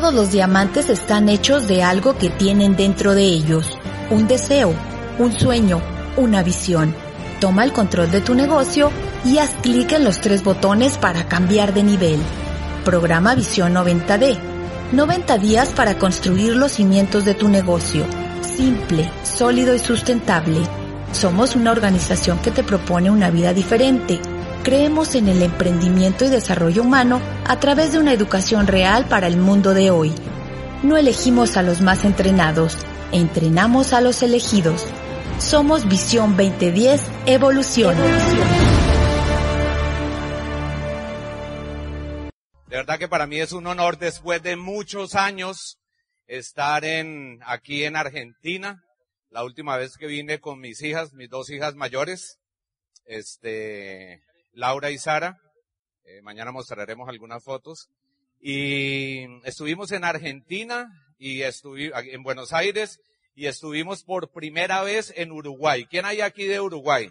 [0.00, 3.76] Todos los diamantes están hechos de algo que tienen dentro de ellos.
[4.10, 4.72] Un deseo,
[5.18, 5.82] un sueño,
[6.16, 6.94] una visión.
[7.40, 8.92] Toma el control de tu negocio
[9.24, 12.20] y haz clic en los tres botones para cambiar de nivel.
[12.84, 14.38] Programa Visión 90D.
[14.92, 18.04] 90 días para construir los cimientos de tu negocio.
[18.40, 20.60] Simple, sólido y sustentable.
[21.10, 24.20] Somos una organización que te propone una vida diferente.
[24.62, 29.36] Creemos en el emprendimiento y desarrollo humano a través de una educación real para el
[29.36, 30.12] mundo de hoy.
[30.82, 32.76] No elegimos a los más entrenados,
[33.12, 34.84] entrenamos a los elegidos.
[35.38, 37.96] Somos Visión 2010 Evolución.
[42.66, 45.78] De verdad que para mí es un honor después de muchos años
[46.26, 48.84] estar en, aquí en Argentina.
[49.30, 52.38] La última vez que vine con mis hijas, mis dos hijas mayores,
[53.06, 55.36] este, Laura y Sara.
[56.04, 57.88] Eh, mañana mostraremos algunas fotos.
[58.40, 63.00] Y estuvimos en Argentina y estuvimos en Buenos Aires
[63.34, 65.86] y estuvimos por primera vez en Uruguay.
[65.86, 67.10] ¿Quién hay aquí de Uruguay?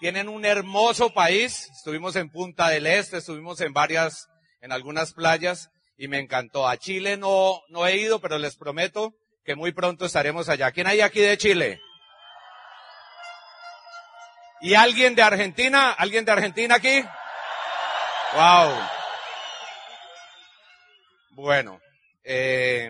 [0.00, 1.68] Tienen un hermoso país.
[1.76, 4.28] Estuvimos en Punta del Este, estuvimos en varias,
[4.60, 6.68] en algunas playas y me encantó.
[6.68, 10.72] A Chile no, no he ido, pero les prometo que muy pronto estaremos allá.
[10.72, 11.80] ¿Quién hay aquí de Chile?
[14.64, 15.92] ¿Y alguien de Argentina?
[15.92, 17.04] ¿Alguien de Argentina aquí?
[18.32, 18.74] Wow.
[21.32, 21.82] Bueno,
[22.24, 22.88] eh,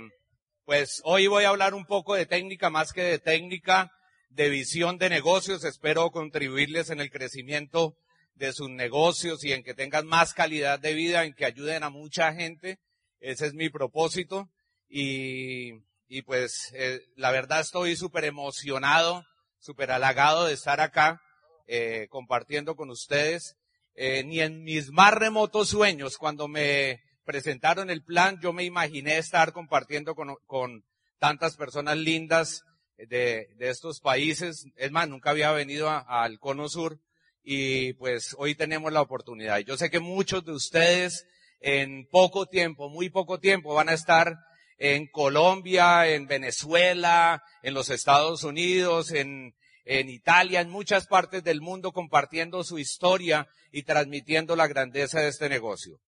[0.64, 3.90] pues hoy voy a hablar un poco de técnica más que de técnica,
[4.28, 5.64] de visión de negocios.
[5.64, 7.96] Espero contribuirles en el crecimiento
[8.34, 11.90] de sus negocios y en que tengan más calidad de vida, en que ayuden a
[11.90, 12.78] mucha gente.
[13.18, 14.48] Ese es mi propósito.
[14.88, 15.72] Y,
[16.06, 19.24] y pues eh, la verdad estoy súper emocionado,
[19.58, 21.20] súper halagado de estar acá
[21.66, 23.56] eh, compartiendo con ustedes.
[23.96, 29.18] Eh, ni en mis más remotos sueños, cuando me presentaron el plan, yo me imaginé
[29.18, 30.84] estar compartiendo con, con
[31.18, 32.62] tantas personas lindas
[32.96, 34.66] de, de, estos países.
[34.76, 36.98] Es más, nunca había venido al Cono Sur
[37.42, 39.58] y pues hoy tenemos la oportunidad.
[39.60, 41.26] Yo sé que muchos de ustedes
[41.60, 44.36] en poco tiempo, muy poco tiempo, van a estar
[44.76, 49.54] en Colombia, en Venezuela, en los Estados Unidos, en,
[49.84, 55.28] en Italia, en muchas partes del mundo compartiendo su historia y transmitiendo la grandeza de
[55.28, 55.98] este negocio.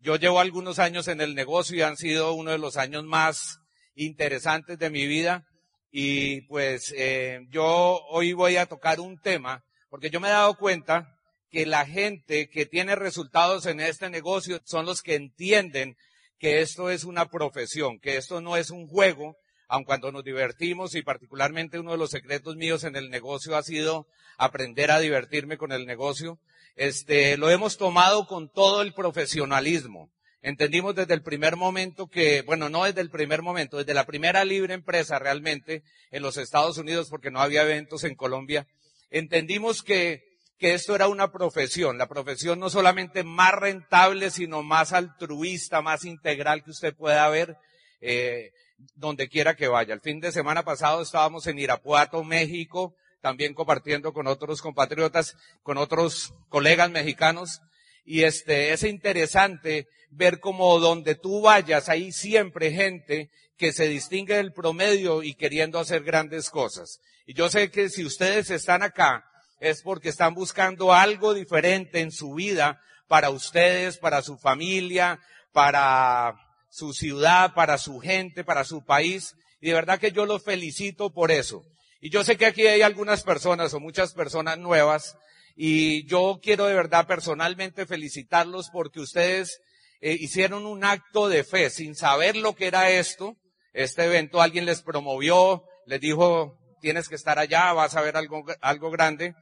[0.00, 3.58] Yo llevo algunos años en el negocio y han sido uno de los años más
[3.94, 5.44] interesantes de mi vida
[5.90, 10.56] y pues eh, yo hoy voy a tocar un tema porque yo me he dado
[10.56, 11.16] cuenta
[11.50, 15.96] que la gente que tiene resultados en este negocio son los que entienden
[16.38, 19.36] que esto es una profesión, que esto no es un juego,
[19.68, 23.62] aun cuando nos divertimos y particularmente uno de los secretos míos en el negocio ha
[23.62, 24.06] sido
[24.38, 26.38] aprender a divertirme con el negocio,
[26.76, 30.10] este, lo hemos tomado con todo el profesionalismo.
[30.42, 34.44] Entendimos desde el primer momento que, bueno, no desde el primer momento, desde la primera
[34.44, 35.82] libre empresa realmente
[36.12, 38.68] en los Estados Unidos, porque no había eventos en Colombia,
[39.10, 40.22] entendimos que,
[40.58, 46.04] que esto era una profesión, la profesión no solamente más rentable, sino más altruista, más
[46.04, 47.56] integral que usted pueda ver.
[48.00, 48.52] Eh,
[48.94, 49.94] donde quiera que vaya.
[49.94, 55.78] El fin de semana pasado estábamos en Irapuato, México, también compartiendo con otros compatriotas, con
[55.78, 57.60] otros colegas mexicanos.
[58.04, 64.36] Y este, es interesante ver cómo donde tú vayas hay siempre gente que se distingue
[64.36, 67.00] del promedio y queriendo hacer grandes cosas.
[67.26, 69.24] Y yo sé que si ustedes están acá
[69.58, 75.18] es porque están buscando algo diferente en su vida para ustedes, para su familia,
[75.52, 76.34] para
[76.76, 79.34] su ciudad, para su gente, para su país.
[79.60, 81.62] Y de verdad que yo los felicito por eso.
[82.00, 85.16] Y yo sé que aquí hay algunas personas o muchas personas nuevas
[85.56, 89.58] y yo quiero de verdad personalmente felicitarlos porque ustedes
[90.02, 93.36] eh, hicieron un acto de fe sin saber lo que era esto.
[93.72, 98.44] Este evento alguien les promovió, les dijo, tienes que estar allá, vas a ver algo,
[98.60, 99.34] algo grande.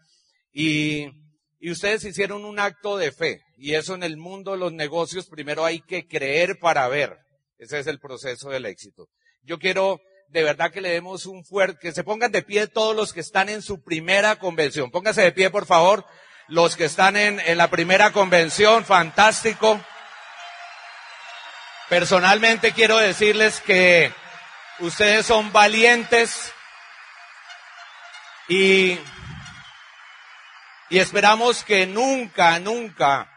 [0.53, 1.09] Y,
[1.59, 3.41] y ustedes hicieron un acto de fe.
[3.59, 7.24] Y eso en el mundo de los negocios primero hay que creer para ver.
[7.65, 9.09] Ese es el proceso del éxito.
[9.43, 12.95] Yo quiero de verdad que le demos un fuerte, que se pongan de pie todos
[12.95, 14.91] los que están en su primera convención.
[14.91, 16.05] Pónganse de pie, por favor.
[16.47, 19.83] Los que están en, en la primera convención, fantástico.
[21.89, 24.13] Personalmente quiero decirles que
[24.81, 26.53] ustedes son valientes
[28.47, 28.99] y,
[30.91, 33.34] y esperamos que nunca, nunca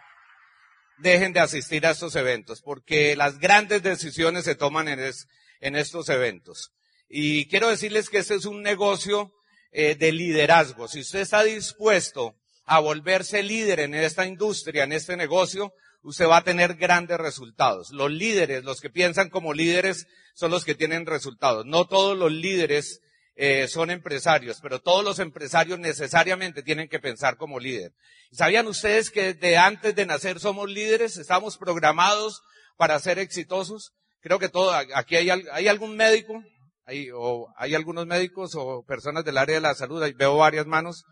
[0.97, 6.71] dejen de asistir a estos eventos, porque las grandes decisiones se toman en, estos eventos.
[7.09, 9.33] Y quiero decirles que este es un negocio
[9.71, 10.87] eh, de liderazgo.
[10.87, 12.35] Si usted está dispuesto
[12.65, 15.73] a volverse líder en esta industria, en este negocio,
[16.03, 17.91] usted va a tener grandes resultados.
[17.91, 21.65] Los líderes, los que piensan como líderes, son los que tienen resultados.
[21.65, 23.01] No todos los líderes
[23.39, 27.93] eh, son empresarios, pero todos los empresarios necesariamente tienen que pensar como líder.
[28.31, 31.17] ¿Sabían ustedes que desde antes de nacer somos líderes?
[31.17, 32.41] Estamos programados
[32.77, 33.93] para ser exitosos.
[34.21, 36.43] Creo que todo, aquí hay, algún médico,
[36.85, 41.03] hay, o hay algunos médicos o personas del área de la salud, veo varias manos.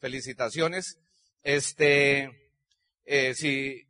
[0.00, 0.98] Felicitaciones.
[1.44, 2.28] Este,
[3.04, 3.84] eh, si,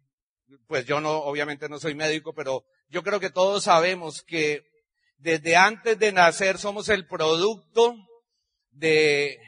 [0.66, 4.62] pues yo no, obviamente no soy médico, pero yo creo que todos sabemos que
[5.18, 7.94] desde antes de nacer somos el producto
[8.70, 9.38] de,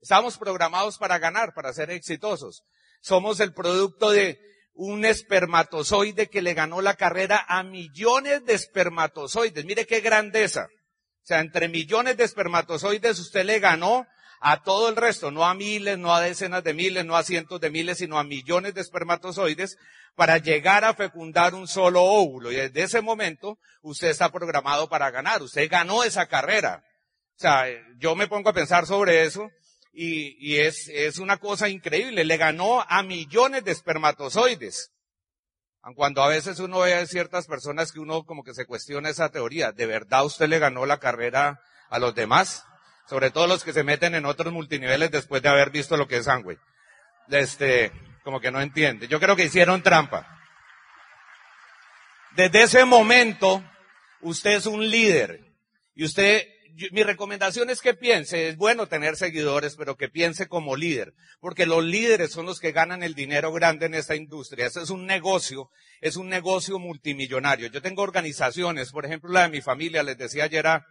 [0.00, 2.64] estamos programados para ganar, para ser exitosos.
[3.00, 4.38] Somos el producto de
[4.74, 9.64] un espermatozoide que le ganó la carrera a millones de espermatozoides.
[9.64, 10.68] Mire qué grandeza.
[11.22, 14.06] O sea, entre millones de espermatozoides usted le ganó
[14.40, 17.60] a todo el resto, no a miles, no a decenas de miles, no a cientos
[17.60, 19.76] de miles, sino a millones de espermatozoides
[20.16, 22.50] para llegar a fecundar un solo óvulo.
[22.50, 25.42] Y desde ese momento usted está programado para ganar.
[25.42, 26.82] Usted ganó esa carrera.
[27.36, 27.66] O sea,
[27.98, 29.50] yo me pongo a pensar sobre eso
[29.92, 32.24] y, y es, es una cosa increíble.
[32.24, 34.90] Le ganó a millones de espermatozoides.
[35.96, 39.30] Cuando a veces uno ve a ciertas personas que uno como que se cuestiona esa
[39.30, 42.64] teoría, ¿de verdad usted le ganó la carrera a los demás?
[43.08, 46.18] Sobre todo los que se meten en otros multiniveles después de haber visto lo que
[46.18, 46.58] es sangre.
[47.28, 47.92] Este,
[48.22, 49.08] como que no entiende.
[49.08, 50.38] Yo creo que hicieron trampa.
[52.36, 53.64] Desde ese momento,
[54.20, 55.40] usted es un líder.
[55.94, 56.46] Y usted,
[56.92, 61.12] mi recomendación es que piense, es bueno tener seguidores, pero que piense como líder.
[61.40, 64.66] Porque los líderes son los que ganan el dinero grande en esta industria.
[64.66, 65.70] Eso es un negocio,
[66.00, 67.68] es un negocio multimillonario.
[67.68, 70.86] Yo tengo organizaciones, por ejemplo la de mi familia, les decía ayer a,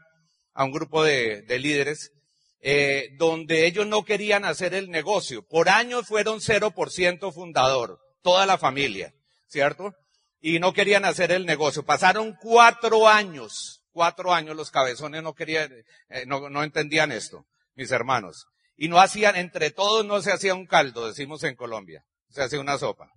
[0.60, 2.12] a un grupo de, de líderes,
[2.60, 5.42] eh, donde ellos no querían hacer el negocio.
[5.48, 9.14] Por años fueron 0% fundador, toda la familia,
[9.48, 9.94] ¿cierto?
[10.42, 11.86] Y no querían hacer el negocio.
[11.86, 15.72] Pasaron cuatro años, cuatro años los cabezones no querían,
[16.10, 17.46] eh, no, no entendían esto,
[17.76, 18.46] mis hermanos.
[18.76, 22.60] Y no hacían, entre todos no se hacía un caldo, decimos en Colombia, se hacía
[22.60, 23.10] una sopa.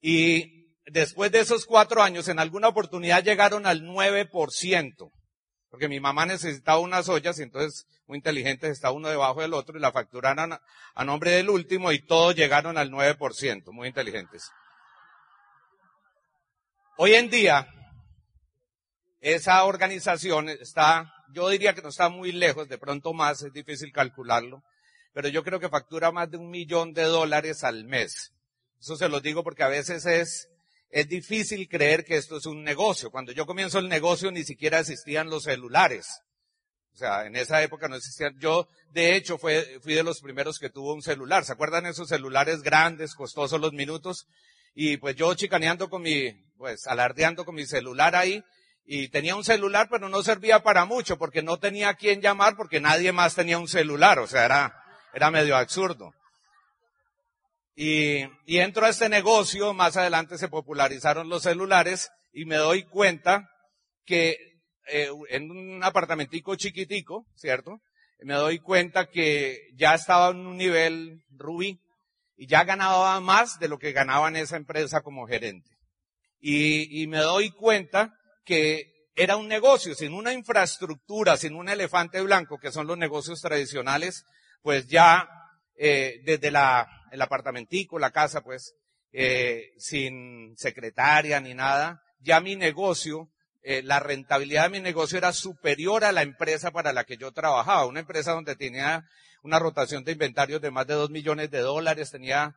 [0.00, 5.12] Y después de esos cuatro años, en alguna oportunidad llegaron al 9%
[5.76, 9.76] porque mi mamá necesitaba unas ollas y entonces muy inteligentes está uno debajo del otro
[9.76, 10.62] y la facturaron a,
[10.94, 14.50] a nombre del último y todos llegaron al 9%, muy inteligentes.
[16.96, 17.68] Hoy en día,
[19.20, 23.92] esa organización está, yo diría que no está muy lejos, de pronto más, es difícil
[23.92, 24.62] calcularlo,
[25.12, 28.32] pero yo creo que factura más de un millón de dólares al mes.
[28.80, 30.48] Eso se lo digo porque a veces es
[30.90, 33.10] es difícil creer que esto es un negocio.
[33.10, 36.06] Cuando yo comienzo el negocio ni siquiera existían los celulares.
[36.94, 38.38] O sea, en esa época no existían.
[38.38, 41.44] Yo, de hecho, fui de los primeros que tuvo un celular.
[41.44, 44.26] ¿Se acuerdan esos celulares grandes, costosos los minutos?
[44.74, 48.42] Y pues yo chicaneando con mi, pues alardeando con mi celular ahí.
[48.86, 52.56] Y tenía un celular, pero no servía para mucho porque no tenía a quién llamar
[52.56, 54.18] porque nadie más tenía un celular.
[54.20, 54.82] O sea, era,
[55.12, 56.12] era medio absurdo.
[57.76, 62.84] Y, y entro a este negocio, más adelante se popularizaron los celulares y me doy
[62.84, 63.50] cuenta
[64.06, 64.38] que
[64.88, 67.80] eh, en un apartamentico chiquitico, ¿cierto?
[68.20, 71.78] Me doy cuenta que ya estaba en un nivel rubí
[72.36, 75.70] y ya ganaba más de lo que ganaba en esa empresa como gerente.
[76.40, 78.14] Y, y me doy cuenta
[78.46, 83.40] que era un negocio sin una infraestructura, sin un elefante blanco, que son los negocios
[83.42, 84.24] tradicionales,
[84.62, 85.28] pues ya
[85.78, 86.86] eh, desde la
[87.16, 88.74] el apartamentico, la casa, pues,
[89.12, 93.28] eh, sin secretaria ni nada, ya mi negocio,
[93.62, 97.32] eh, la rentabilidad de mi negocio era superior a la empresa para la que yo
[97.32, 99.04] trabajaba, una empresa donde tenía
[99.42, 102.54] una rotación de inventarios de más de dos millones de dólares, tenía,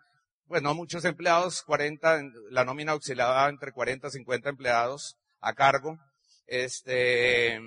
[0.47, 5.97] pues no muchos empleados, 40, la nómina oscilaba entre 40 y 50 empleados a cargo,
[6.47, 7.59] este,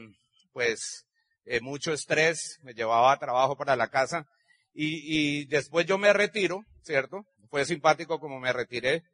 [0.53, 1.07] pues,
[1.45, 4.27] eh, mucho estrés, me llevaba trabajo para la casa,
[4.75, 7.26] y, y después yo me retiro, ¿cierto?
[7.50, 9.05] Fue simpático como me retiré.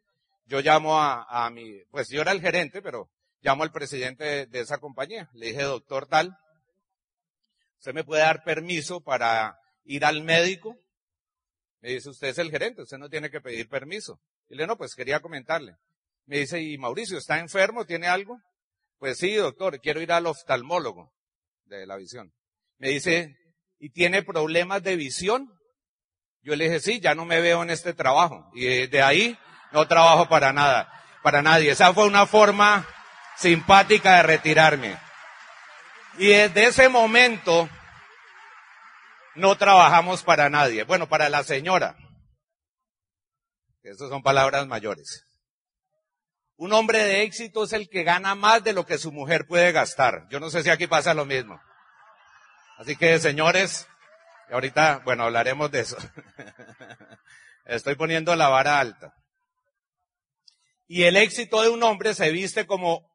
[0.46, 3.10] Yo llamo a, a mi, pues yo era el gerente, pero
[3.40, 5.28] llamo al presidente de, esa compañía.
[5.34, 6.36] Le dije, doctor tal,
[7.78, 10.76] ¿usted me puede dar permiso para ir al médico?
[11.80, 14.20] Me dice, usted es el gerente, usted no tiene que pedir permiso.
[14.48, 15.76] Y le no, pues quería comentarle.
[16.26, 17.84] Me dice, ¿y Mauricio está enfermo?
[17.84, 18.40] ¿Tiene algo?
[18.98, 21.12] Pues sí, doctor, quiero ir al oftalmólogo
[21.64, 22.32] de la visión.
[22.78, 23.36] Me dice,
[23.78, 25.48] ¿y tiene problemas de visión?
[26.42, 28.50] Yo le dije, sí, ya no me veo en este trabajo.
[28.54, 29.38] Y de ahí
[29.72, 30.90] no trabajo para nada,
[31.22, 31.70] para nadie.
[31.70, 32.86] Esa fue una forma
[33.36, 34.98] simpática de retirarme.
[36.18, 37.68] Y desde ese momento
[39.34, 40.84] no trabajamos para nadie.
[40.84, 41.96] Bueno, para la señora.
[43.82, 45.24] esas son palabras mayores.
[46.56, 49.70] Un hombre de éxito es el que gana más de lo que su mujer puede
[49.70, 50.26] gastar.
[50.28, 51.60] Yo no sé si aquí pasa lo mismo.
[52.78, 53.88] Así que, señores,
[54.52, 55.96] ahorita, bueno, hablaremos de eso.
[57.64, 59.16] Estoy poniendo la vara alta.
[60.86, 63.10] Y el éxito de un hombre se viste como,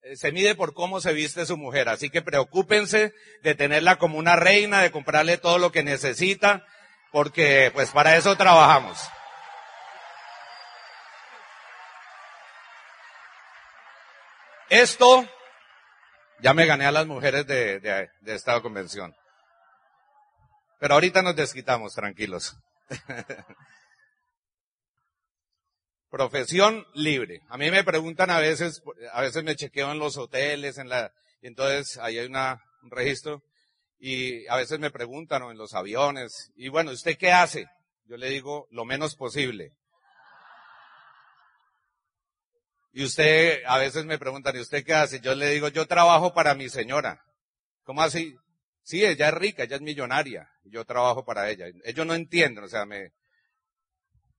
[0.00, 1.90] eh, se mide por cómo se viste su mujer.
[1.90, 6.64] Así que preocúpense de tenerla como una reina, de comprarle todo lo que necesita,
[7.12, 8.98] porque pues para eso trabajamos.
[14.70, 15.28] Esto,
[16.40, 19.14] ya me gané a las mujeres de, de, de esta convención.
[20.80, 22.56] Pero ahorita nos desquitamos, tranquilos.
[26.10, 27.40] Profesión libre.
[27.48, 31.10] A mí me preguntan a veces, a veces me chequeo en los hoteles, en la,
[31.40, 33.42] y entonces ahí hay una, un registro,
[33.98, 37.66] y a veces me preguntan o en los aviones, y bueno, ¿usted qué hace?
[38.04, 39.72] Yo le digo lo menos posible.
[42.96, 45.18] Y usted, a veces me preguntan, ¿y usted qué hace?
[45.18, 47.20] Yo le digo, yo trabajo para mi señora.
[47.82, 48.36] ¿Cómo así?
[48.84, 50.48] Sí, ella es rica, ella es millonaria.
[50.62, 51.66] Yo trabajo para ella.
[51.82, 53.10] Ellos no entienden, o sea, me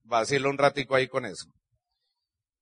[0.03, 1.51] vacilo un ratico ahí con eso.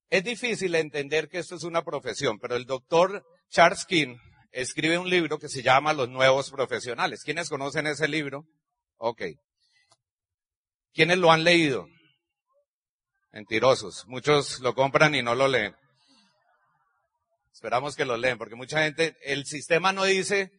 [0.09, 4.17] Es difícil entender que esto es una profesión, pero el doctor Charles King
[4.51, 7.21] escribe un libro que se llama Los Nuevos Profesionales.
[7.23, 8.47] ¿Quiénes conocen ese libro?
[8.97, 9.21] Ok.
[10.91, 11.85] ¿Quiénes lo han leído?
[13.31, 14.07] Mentirosos.
[14.07, 15.75] Muchos lo compran y no lo leen.
[17.63, 20.51] Esperamos que lo leen, porque mucha gente, el sistema no dice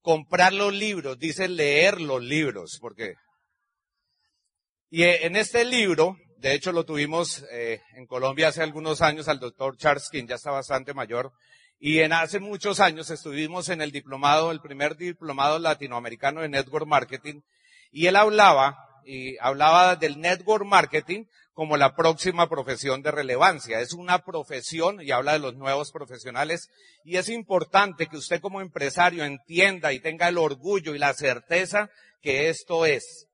[0.00, 3.14] comprar los libros, dice leer los libros, porque.
[4.88, 9.40] Y en este libro, de hecho, lo tuvimos eh, en Colombia hace algunos años al
[9.40, 11.32] doctor Charles King, ya está bastante mayor.
[11.80, 16.86] Y en hace muchos años estuvimos en el diplomado, el primer diplomado latinoamericano de Network
[16.86, 17.40] Marketing.
[17.90, 23.80] Y él hablaba, y hablaba del Network Marketing como la próxima profesión de relevancia.
[23.80, 26.68] Es una profesión y habla de los nuevos profesionales.
[27.04, 31.88] Y es importante que usted como empresario entienda y tenga el orgullo y la certeza
[32.20, 33.26] que esto es.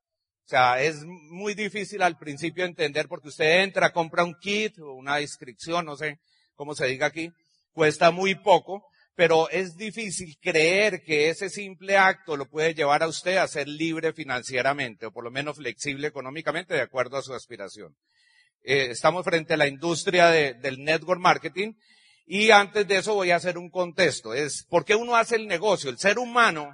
[0.45, 4.93] O sea, es muy difícil al principio entender porque usted entra, compra un kit o
[4.93, 6.19] una inscripción, no sé
[6.55, 7.33] cómo se diga aquí,
[7.73, 8.85] cuesta muy poco,
[9.15, 13.69] pero es difícil creer que ese simple acto lo puede llevar a usted a ser
[13.69, 17.95] libre financieramente o por lo menos flexible económicamente de acuerdo a su aspiración.
[18.63, 21.75] Eh, estamos frente a la industria del network marketing
[22.27, 24.33] y antes de eso voy a hacer un contexto.
[24.33, 25.91] Es, ¿por qué uno hace el negocio?
[25.91, 26.73] El ser humano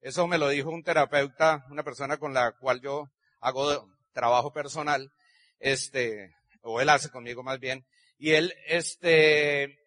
[0.00, 5.12] eso me lo dijo un terapeuta, una persona con la cual yo hago trabajo personal,
[5.58, 6.30] este,
[6.62, 7.84] o él hace conmigo más bien,
[8.16, 9.78] y él, este,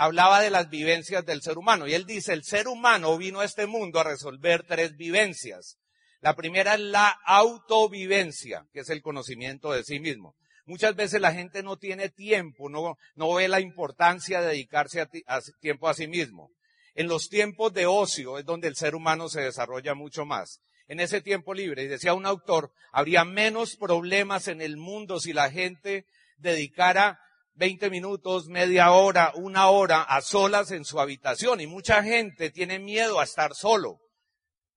[0.00, 1.86] hablaba de las vivencias del ser humano.
[1.86, 5.76] Y él dice, el ser humano vino a este mundo a resolver tres vivencias.
[6.22, 10.34] La primera es la autovivencia, que es el conocimiento de sí mismo.
[10.64, 15.40] Muchas veces la gente no tiene tiempo, no, no ve la importancia de dedicarse a
[15.60, 16.50] tiempo a sí mismo.
[16.94, 20.62] En los tiempos de ocio es donde el ser humano se desarrolla mucho más.
[20.88, 25.34] En ese tiempo libre, y decía un autor, habría menos problemas en el mundo si
[25.34, 26.06] la gente
[26.38, 27.20] dedicara
[27.54, 31.60] 20 minutos, media hora, una hora a solas en su habitación.
[31.60, 33.98] Y mucha gente tiene miedo a estar solo.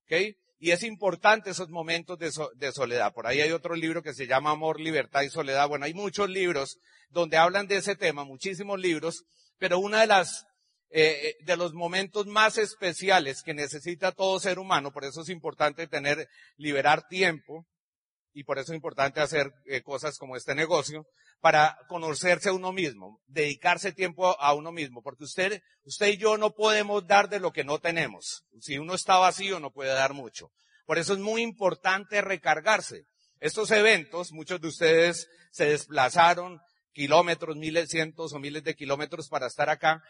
[0.06, 0.36] ¿Ok?
[0.60, 3.14] Y es importante esos momentos de, de, soledad.
[3.14, 5.68] Por ahí hay otro libro que se llama Amor, Libertad y Soledad.
[5.68, 6.78] Bueno, hay muchos libros
[7.10, 9.26] donde hablan de ese tema, muchísimos libros,
[9.60, 10.46] pero una de las
[10.96, 15.30] eh, eh, de los momentos más especiales que necesita todo ser humano, por eso es
[15.30, 17.66] importante tener, liberar tiempo,
[18.32, 21.08] y por eso es importante hacer eh, cosas como este negocio,
[21.44, 26.38] para conocerse a uno mismo, dedicarse tiempo a uno mismo, porque usted, usted y yo
[26.38, 28.46] no podemos dar de lo que no tenemos.
[28.62, 30.52] Si uno está vacío no puede dar mucho.
[30.86, 33.04] Por eso es muy importante recargarse.
[33.42, 36.62] Estos eventos, muchos de ustedes se desplazaron
[36.94, 40.02] kilómetros, miles, cientos o miles de kilómetros para estar acá,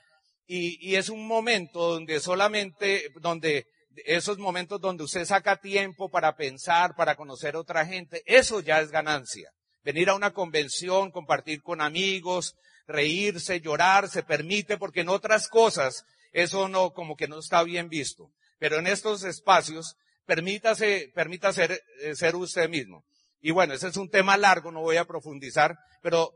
[0.46, 3.66] y, y es un momento donde solamente, donde
[4.06, 8.82] esos momentos donde usted saca tiempo para pensar, para conocer a otra gente, eso ya
[8.82, 9.50] es ganancia.
[9.84, 12.56] Venir a una convención, compartir con amigos,
[12.88, 17.90] reírse, llorar, se permite porque en otras cosas eso no, como que no está bien
[17.90, 18.32] visto.
[18.60, 23.04] Pero en estos espacios, permítase, permita ser, eh, ser usted mismo.
[23.42, 26.32] Y bueno, ese es un tema largo, no voy a profundizar, pero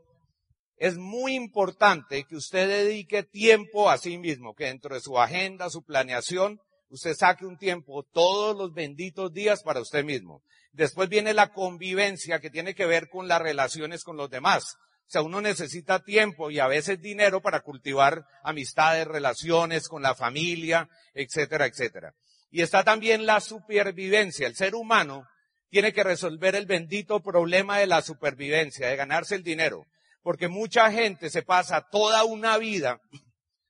[0.76, 5.70] es muy importante que usted dedique tiempo a sí mismo, que dentro de su agenda,
[5.70, 10.42] su planeación, usted saque un tiempo todos los benditos días para usted mismo.
[10.78, 14.76] Después viene la convivencia que tiene que ver con las relaciones con los demás.
[15.08, 20.14] O sea, uno necesita tiempo y a veces dinero para cultivar amistades, relaciones con la
[20.14, 22.14] familia, etcétera, etcétera.
[22.52, 24.46] Y está también la supervivencia.
[24.46, 25.26] El ser humano
[25.68, 29.84] tiene que resolver el bendito problema de la supervivencia, de ganarse el dinero.
[30.22, 33.00] Porque mucha gente se pasa toda una vida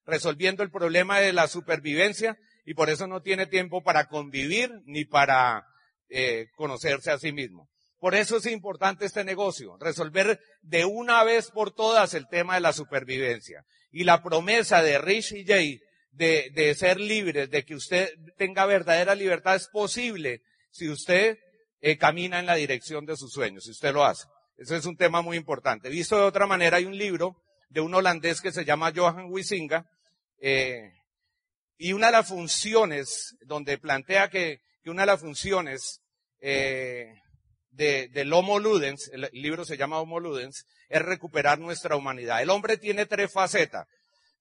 [0.05, 2.37] resolviendo el problema de la supervivencia
[2.67, 5.65] y por eso no tiene tiempo para convivir ni para
[6.09, 7.69] eh, conocerse a sí mismo.
[7.99, 12.61] Por eso es importante este negocio, resolver de una vez por todas el tema de
[12.61, 13.65] la supervivencia.
[13.91, 15.81] Y la promesa de Rich y Jay
[16.13, 21.39] de, de ser libres, de que usted tenga verdadera libertad es posible si usted
[21.81, 24.27] eh, camina en la dirección de sus sueños, si usted lo hace.
[24.57, 25.89] Eso es un tema muy importante.
[25.89, 27.37] Visto de otra manera, hay un libro
[27.69, 29.85] de un holandés que se llama Johan Wisinga,
[30.41, 30.93] eh,
[31.77, 36.01] y una de las funciones, donde plantea que, que una de las funciones
[36.41, 37.13] eh,
[37.71, 42.43] de, del Homo Ludens, el libro se llama Homo Ludens, es recuperar nuestra humanidad.
[42.43, 43.87] El hombre tiene tres facetas,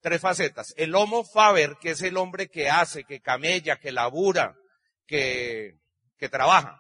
[0.01, 0.74] tres facetas.
[0.77, 4.56] El Homo Faber, que es el hombre que hace, que camella, que labura,
[5.06, 5.75] que,
[6.17, 6.79] que trabaja.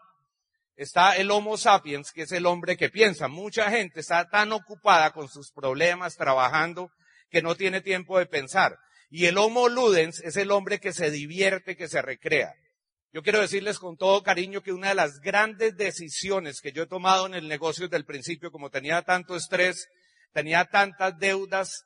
[0.75, 3.27] Está el Homo sapiens, que es el hombre que piensa.
[3.27, 6.91] Mucha gente está tan ocupada con sus problemas, trabajando,
[7.31, 8.77] que no tiene tiempo de pensar.
[9.09, 12.53] Y el Homo ludens es el hombre que se divierte, que se recrea.
[13.17, 16.87] Yo quiero decirles con todo cariño que una de las grandes decisiones que yo he
[16.87, 19.87] tomado en el negocio desde el principio, como tenía tanto estrés,
[20.33, 21.85] tenía tantas deudas,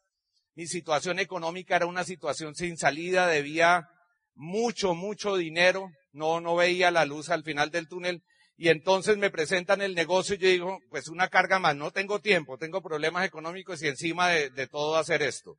[0.55, 3.88] mi situación económica era una situación sin salida, debía
[4.35, 8.23] mucho, mucho dinero, no, no veía la luz al final del túnel.
[8.57, 12.19] Y entonces me presentan el negocio y yo digo, pues una carga más, no tengo
[12.19, 15.55] tiempo, tengo problemas económicos y encima de, de todo hacer esto.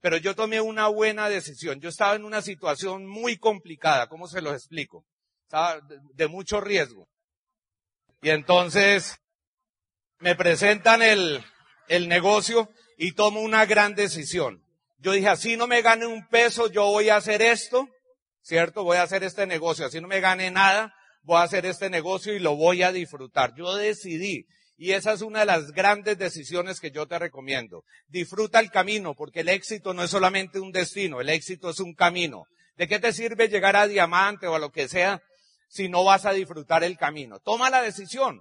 [0.00, 1.80] Pero yo tomé una buena decisión.
[1.80, 5.04] Yo estaba en una situación muy complicada, ¿cómo se lo explico?
[5.44, 5.80] Estaba
[6.14, 7.08] de mucho riesgo.
[8.22, 9.18] Y entonces
[10.18, 11.42] me presentan el,
[11.88, 14.62] el negocio y tomo una gran decisión.
[14.98, 17.88] Yo dije, así no me gane un peso, yo voy a hacer esto,
[18.42, 18.82] ¿cierto?
[18.82, 19.86] Voy a hacer este negocio.
[19.86, 23.54] Así no me gane nada, voy a hacer este negocio y lo voy a disfrutar.
[23.56, 24.46] Yo decidí.
[24.80, 27.82] Y esa es una de las grandes decisiones que yo te recomiendo.
[28.06, 31.94] Disfruta el camino, porque el éxito no es solamente un destino, el éxito es un
[31.94, 32.44] camino.
[32.76, 35.20] ¿De qué te sirve llegar a diamante o a lo que sea
[35.68, 37.40] si no vas a disfrutar el camino?
[37.40, 38.40] Toma la decisión.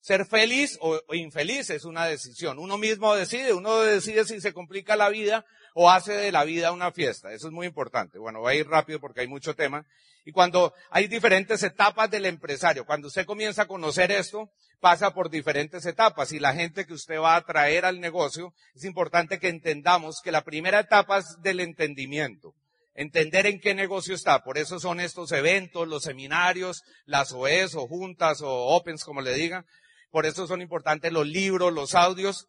[0.00, 2.58] Ser feliz o, infeliz es una decisión.
[2.58, 5.46] Uno mismo decide, uno decide si se complica la vida
[5.80, 7.32] o hace de la vida una fiesta.
[7.32, 8.18] Eso es muy importante.
[8.18, 9.86] Bueno, voy a ir rápido porque hay mucho tema.
[10.24, 15.30] Y cuando hay diferentes etapas del empresario, cuando usted comienza a conocer esto, pasa por
[15.30, 19.50] diferentes etapas y la gente que usted va a traer al negocio, es importante que
[19.50, 22.54] entendamos que la primera etapa es del entendimiento
[22.94, 24.42] entender en qué negocio está.
[24.42, 29.32] Por eso son estos eventos, los seminarios, las OEs o juntas o opens, como le
[29.34, 29.64] digan,
[30.10, 32.48] por eso son importantes los libros, los audios.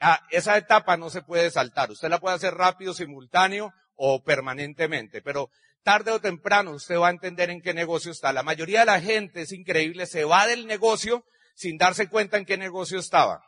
[0.00, 1.90] Ah, esa etapa no se puede saltar.
[1.90, 5.50] Usted la puede hacer rápido, simultáneo o permanentemente, pero
[5.82, 8.32] tarde o temprano usted va a entender en qué negocio está.
[8.32, 12.44] La mayoría de la gente, es increíble, se va del negocio sin darse cuenta en
[12.44, 13.42] qué negocio estaba,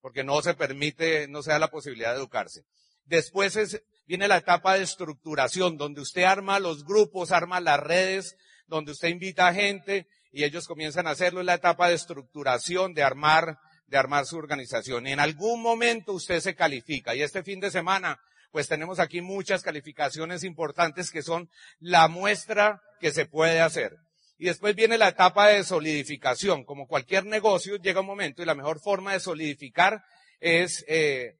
[0.00, 2.62] porque no se permite, no se da la posibilidad de educarse.
[3.04, 8.36] Después es, viene la etapa de estructuración, donde usted arma los grupos, arma las redes,
[8.66, 12.94] donde usted invita a gente, y ellos comienzan a hacerlo en la etapa de estructuración,
[12.94, 13.58] de armar,
[13.88, 15.06] de armar su organización.
[15.06, 17.14] Y en algún momento usted se califica.
[17.14, 18.20] Y este fin de semana,
[18.52, 23.96] pues tenemos aquí muchas calificaciones importantes que son la muestra que se puede hacer.
[24.38, 26.64] Y después viene la etapa de solidificación.
[26.64, 30.04] Como cualquier negocio, llega un momento y la mejor forma de solidificar
[30.38, 31.34] es eh,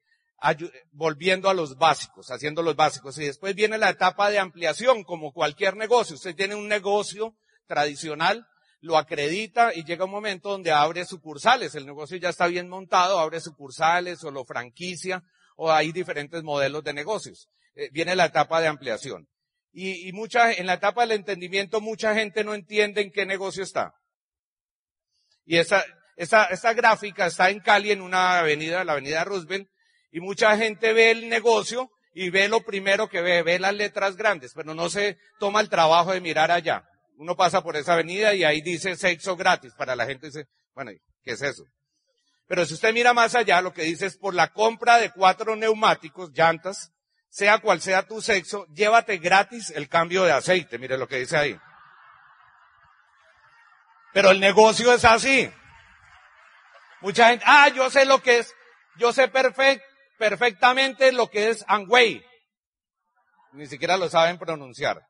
[0.91, 3.17] volviendo a los básicos, haciendo los básicos.
[3.19, 6.15] Y después viene la etapa de ampliación, como cualquier negocio.
[6.15, 7.35] Usted tiene un negocio
[7.67, 8.45] tradicional,
[8.81, 11.75] lo acredita y llega un momento donde abre sucursales.
[11.75, 15.23] El negocio ya está bien montado, abre sucursales o lo franquicia
[15.55, 17.49] o hay diferentes modelos de negocios.
[17.75, 19.27] Eh, viene la etapa de ampliación.
[19.71, 23.63] Y, y mucha, en la etapa del entendimiento mucha gente no entiende en qué negocio
[23.63, 23.93] está.
[25.45, 25.83] Y esa,
[26.15, 29.69] esa, esta gráfica está en Cali en una avenida, la avenida Roosevelt,
[30.11, 34.15] y mucha gente ve el negocio y ve lo primero que ve, ve las letras
[34.15, 36.88] grandes, pero no se toma el trabajo de mirar allá.
[37.19, 39.73] Uno pasa por esa avenida y ahí dice sexo gratis.
[39.73, 41.65] Para la gente dice, bueno, ¿qué es eso?
[42.47, 45.57] Pero si usted mira más allá, lo que dice es por la compra de cuatro
[45.57, 46.93] neumáticos, llantas,
[47.27, 50.79] sea cual sea tu sexo, llévate gratis el cambio de aceite.
[50.79, 51.59] Mire lo que dice ahí.
[54.13, 55.51] Pero el negocio es así.
[57.01, 58.55] Mucha gente, ah, yo sé lo que es,
[58.95, 59.83] yo sé perfect,
[60.17, 62.25] perfectamente lo que es Angway.
[63.51, 65.08] Ni siquiera lo saben pronunciar.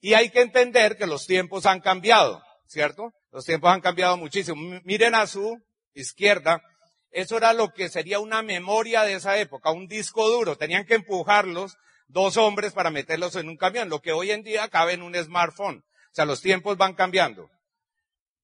[0.00, 3.12] Y hay que entender que los tiempos han cambiado, ¿cierto?
[3.32, 4.80] Los tiempos han cambiado muchísimo.
[4.84, 5.60] Miren a su
[5.94, 6.62] izquierda,
[7.10, 10.56] eso era lo que sería una memoria de esa época, un disco duro.
[10.56, 11.76] Tenían que empujarlos
[12.08, 15.14] dos hombres para meterlos en un camión, lo que hoy en día cabe en un
[15.14, 15.84] smartphone.
[16.10, 17.50] O sea, los tiempos van cambiando.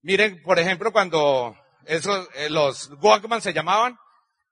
[0.02, 3.98] Miren, por ejemplo, cuando esos, eh, los Walkman se llamaban,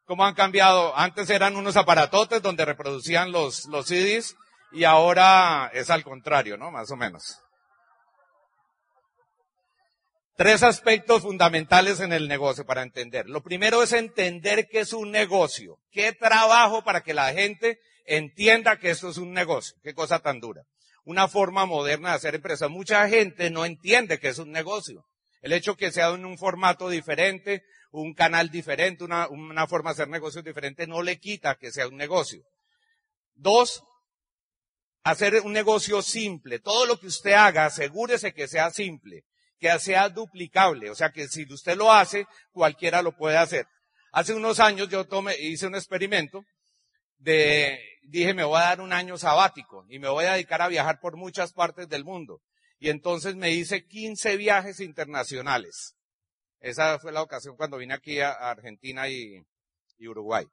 [0.05, 0.97] cómo han cambiado.
[0.97, 4.37] Antes eran unos aparatotes donde reproducían los, los CDs
[4.75, 6.71] y ahora es al contrario, ¿no?
[6.71, 7.41] Más o menos.
[10.37, 13.29] Tres aspectos fundamentales en el negocio para entender.
[13.29, 15.79] Lo primero es entender que es un negocio.
[15.93, 19.77] ¿Qué trabajo para que la gente entienda que esto es un negocio?
[19.85, 20.63] Qué cosa tan dura.
[21.05, 22.67] Una forma moderna de hacer empresa.
[22.67, 25.05] Mucha gente no entiende que es un negocio.
[25.41, 29.95] El hecho que sea en un formato diferente, un canal diferente, una, una forma de
[29.95, 32.43] hacer negocios diferente, no le quita que sea un negocio.
[33.35, 33.85] Dos,
[35.05, 36.59] hacer un negocio simple.
[36.59, 39.25] Todo lo que usted haga, asegúrese que sea simple
[39.64, 43.67] que sea duplicable, o sea que si usted lo hace, cualquiera lo puede hacer.
[44.12, 46.45] Hace unos años yo tomé, hice un experimento
[47.17, 50.69] de, dije me voy a dar un año sabático y me voy a dedicar a
[50.69, 52.43] viajar por muchas partes del mundo.
[52.79, 55.95] Y entonces me hice 15 viajes internacionales.
[56.61, 59.43] Esa fue la ocasión cuando vine aquí a Argentina y,
[59.97, 60.45] y Uruguay.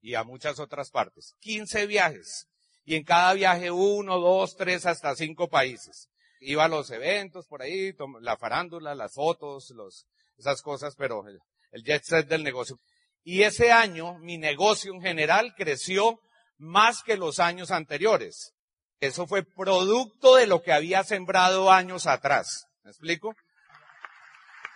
[0.00, 1.34] Y a muchas otras partes.
[1.40, 2.46] 15 viajes.
[2.84, 6.08] Y en cada viaje uno, dos, tres, hasta cinco países
[6.42, 11.38] iba a los eventos por ahí, la farándula, las fotos, los, esas cosas, pero el,
[11.70, 12.78] el jet set del negocio.
[13.22, 16.18] Y ese año mi negocio en general creció
[16.58, 18.52] más que los años anteriores.
[19.00, 22.66] Eso fue producto de lo que había sembrado años atrás.
[22.82, 23.34] ¿Me explico?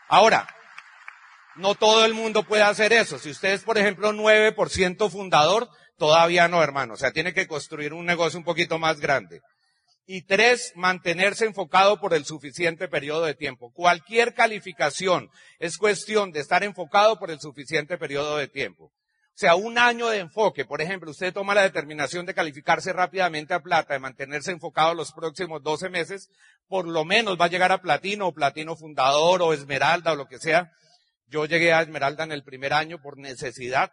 [0.09, 0.49] Ahora,
[1.57, 3.19] no todo el mundo puede hacer eso.
[3.19, 6.95] Si usted es, por ejemplo, 9% fundador, todavía no, hermano.
[6.95, 9.41] O sea, tiene que construir un negocio un poquito más grande.
[10.07, 13.73] Y tres, mantenerse enfocado por el suficiente periodo de tiempo.
[13.73, 18.85] Cualquier calificación es cuestión de estar enfocado por el suficiente periodo de tiempo.
[18.85, 20.65] O sea, un año de enfoque.
[20.65, 25.13] Por ejemplo, usted toma la determinación de calificarse rápidamente a plata, de mantenerse enfocado los
[25.13, 26.31] próximos 12 meses,
[26.69, 30.27] por lo menos va a llegar a platino o platino fundador o esmeralda o lo
[30.27, 30.73] que sea.
[31.27, 33.91] Yo llegué a esmeralda en el primer año por necesidad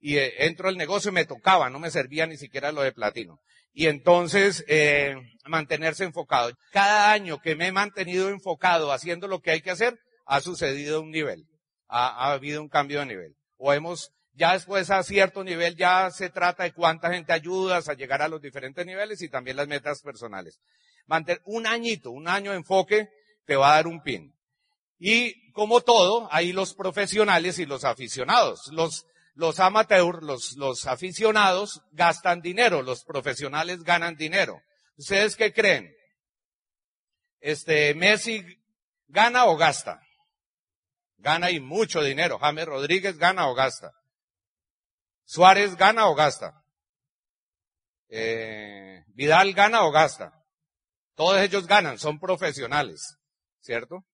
[0.00, 2.92] y eh, entro al negocio y me tocaba, no me servía ni siquiera lo de
[2.92, 3.40] platino
[3.78, 6.50] y entonces eh, mantenerse enfocado.
[6.72, 11.00] Cada año que me he mantenido enfocado haciendo lo que hay que hacer, ha sucedido
[11.00, 11.44] un nivel,
[11.86, 13.36] ha, ha habido un cambio de nivel.
[13.56, 17.94] O hemos, ya después a cierto nivel ya se trata de cuánta gente ayudas a
[17.94, 20.58] llegar a los diferentes niveles y también las metas personales.
[21.06, 23.08] Mantener un añito, un año de enfoque
[23.46, 24.34] te va a dar un pin.
[24.98, 28.68] Y como todo, hay los profesionales y los aficionados.
[28.72, 29.06] Los
[29.38, 34.60] los amateurs, los, los aficionados gastan dinero, los profesionales ganan dinero.
[34.96, 35.94] ¿Ustedes qué creen?
[37.38, 38.44] Este, Messi
[39.06, 40.02] gana o gasta?
[41.18, 42.40] Gana y mucho dinero.
[42.40, 43.92] James Rodríguez gana o gasta.
[45.24, 46.60] Suárez gana o gasta.
[48.08, 50.32] Eh, Vidal gana o gasta.
[51.14, 53.16] Todos ellos ganan, son profesionales,
[53.60, 54.04] ¿cierto?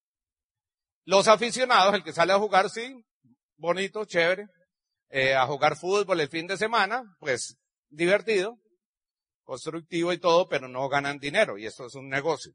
[1.04, 3.02] Los aficionados, el que sale a jugar, sí,
[3.56, 4.48] bonito, chévere,
[5.16, 7.56] eh, a jugar fútbol el fin de semana, pues
[7.88, 8.58] divertido,
[9.44, 12.52] constructivo y todo, pero no ganan dinero y esto es un negocio.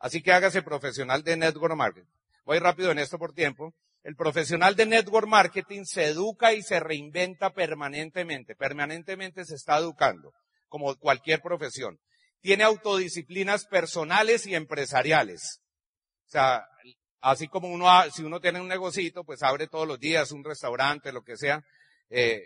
[0.00, 2.10] Así que hágase profesional de network marketing.
[2.44, 3.72] Voy rápido en esto por tiempo.
[4.02, 8.54] El profesional de network marketing se educa y se reinventa permanentemente.
[8.54, 10.34] Permanentemente se está educando,
[10.68, 11.98] como cualquier profesión.
[12.42, 15.62] Tiene autodisciplinas personales y empresariales.
[16.26, 16.66] O sea,
[17.22, 21.10] así como uno, si uno tiene un negocito, pues abre todos los días un restaurante,
[21.10, 21.64] lo que sea,
[22.16, 22.44] eh,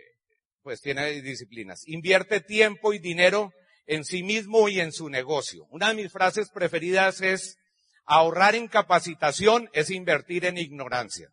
[0.62, 1.87] pues tiene disciplinas.
[1.87, 3.52] Invierte tiempo y dinero
[3.87, 5.66] en sí mismo y en su negocio.
[5.70, 7.59] Una de mis frases preferidas es,
[8.07, 11.28] ahorrar en capacitación es invertir en ignorancia.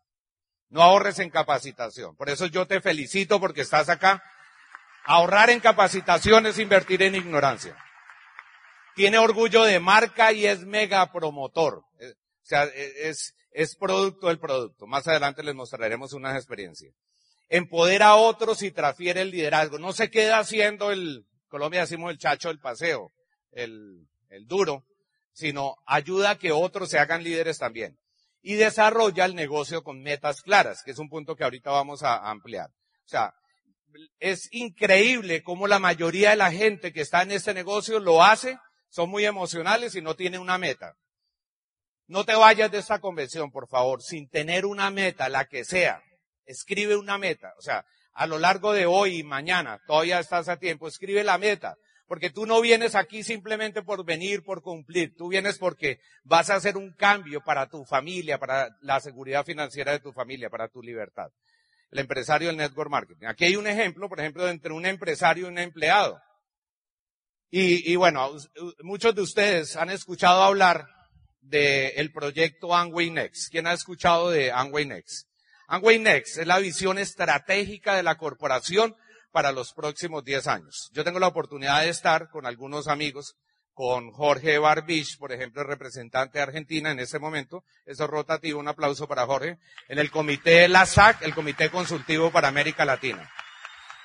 [0.68, 2.14] No ahorres en capacitación.
[2.16, 4.22] Por eso yo te felicito porque estás acá.
[5.04, 7.74] Ahorrar en capacitación es invertir en ignorancia.
[8.94, 11.84] Tiene orgullo de marca y es mega promotor.
[12.00, 14.86] Eh, o sea, e, es, es producto del producto.
[14.86, 16.92] Más adelante les mostraremos unas experiencias
[17.48, 19.78] empodera a otros y transfiere el liderazgo.
[19.78, 23.12] No se queda haciendo el, Colombia decimos el chacho del paseo,
[23.52, 24.84] el, el duro,
[25.32, 27.98] sino ayuda a que otros se hagan líderes también.
[28.42, 32.30] Y desarrolla el negocio con metas claras, que es un punto que ahorita vamos a
[32.30, 32.68] ampliar.
[33.04, 33.34] O sea,
[34.18, 38.58] es increíble cómo la mayoría de la gente que está en este negocio lo hace,
[38.88, 40.94] son muy emocionales y no tiene una meta.
[42.06, 46.02] No te vayas de esta convención, por favor, sin tener una meta, la que sea.
[46.46, 47.52] Escribe una meta.
[47.58, 51.38] O sea, a lo largo de hoy y mañana, todavía estás a tiempo, escribe la
[51.38, 51.76] meta.
[52.06, 55.14] Porque tú no vienes aquí simplemente por venir, por cumplir.
[55.16, 59.92] Tú vienes porque vas a hacer un cambio para tu familia, para la seguridad financiera
[59.92, 61.30] de tu familia, para tu libertad.
[61.90, 63.26] El empresario del network marketing.
[63.26, 66.20] Aquí hay un ejemplo, por ejemplo, entre un empresario y un empleado.
[67.50, 68.32] Y, bueno,
[68.82, 70.86] muchos de ustedes han escuchado hablar
[71.40, 73.50] del proyecto Amway Next.
[73.50, 75.26] ¿Quién ha escuchado de Amway Next?
[75.68, 78.94] Amway Next es la visión estratégica de la corporación
[79.32, 80.90] para los próximos 10 años.
[80.92, 83.36] Yo tengo la oportunidad de estar con algunos amigos,
[83.74, 87.64] con Jorge Barbich, por ejemplo, el representante de Argentina en ese momento.
[87.84, 89.58] Eso es rotativo, un aplauso para Jorge.
[89.88, 93.30] En el comité LASAC, el comité consultivo para América Latina.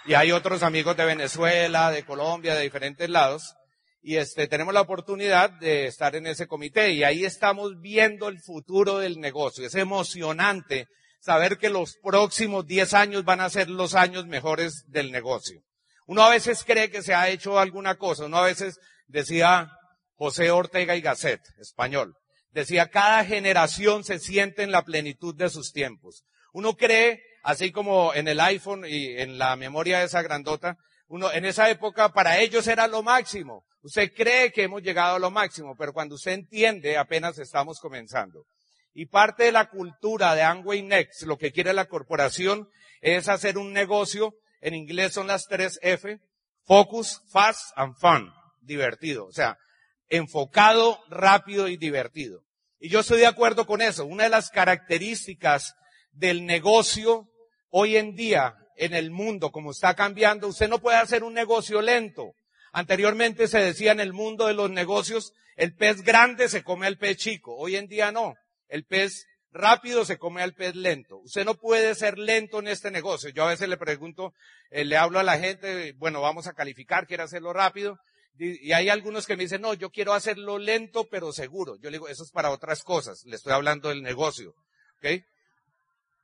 [0.05, 3.55] Y hay otros amigos de Venezuela, de Colombia, de diferentes lados
[4.03, 8.39] y este, tenemos la oportunidad de estar en ese comité y ahí estamos viendo el
[8.39, 9.65] futuro del negocio.
[9.65, 10.87] Es emocionante
[11.21, 15.61] saber que los próximos 10 años van a ser los años mejores del negocio.
[16.07, 19.71] Uno a veces cree que se ha hecho alguna cosa, uno a veces decía
[20.15, 22.15] José Ortega y Gasset, español,
[22.51, 26.23] decía cada generación se siente en la plenitud de sus tiempos.
[26.53, 30.75] Uno cree, así como en el iPhone y en la memoria de esa grandota,
[31.07, 33.63] uno, en esa época para ellos era lo máximo.
[33.83, 38.45] Usted cree que hemos llegado a lo máximo, pero cuando usted entiende, apenas estamos comenzando.
[38.93, 42.69] Y parte de la cultura de Amway Next, lo que quiere la corporación,
[43.01, 46.19] es hacer un negocio, en inglés son las tres F,
[46.65, 49.25] focus, fast and fun, divertido.
[49.25, 49.57] O sea,
[50.09, 52.43] enfocado, rápido y divertido.
[52.79, 54.05] Y yo estoy de acuerdo con eso.
[54.05, 55.75] Una de las características
[56.11, 57.27] del negocio
[57.69, 61.81] hoy en día en el mundo, como está cambiando, usted no puede hacer un negocio
[61.81, 62.33] lento.
[62.73, 66.97] Anteriormente se decía en el mundo de los negocios, el pez grande se come al
[66.97, 67.55] pez chico.
[67.55, 68.35] Hoy en día no.
[68.71, 71.17] El pez rápido se come al pez lento.
[71.17, 73.29] Usted no puede ser lento en este negocio.
[73.29, 74.33] Yo a veces le pregunto,
[74.69, 77.99] eh, le hablo a la gente, bueno, vamos a calificar, quiere hacerlo rápido.
[78.39, 81.75] Y hay algunos que me dicen, no, yo quiero hacerlo lento pero seguro.
[81.75, 83.23] Yo le digo, eso es para otras cosas.
[83.25, 84.55] Le estoy hablando del negocio.
[84.97, 85.21] ¿Ok?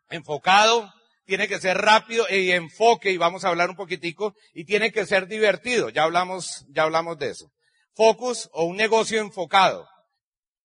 [0.09, 0.89] Enfocado,
[1.25, 5.05] tiene que ser rápido y enfoque, y vamos a hablar un poquitico, y tiene que
[5.05, 7.51] ser divertido, ya hablamos, ya hablamos de eso.
[7.93, 9.85] Focus o un negocio enfocado.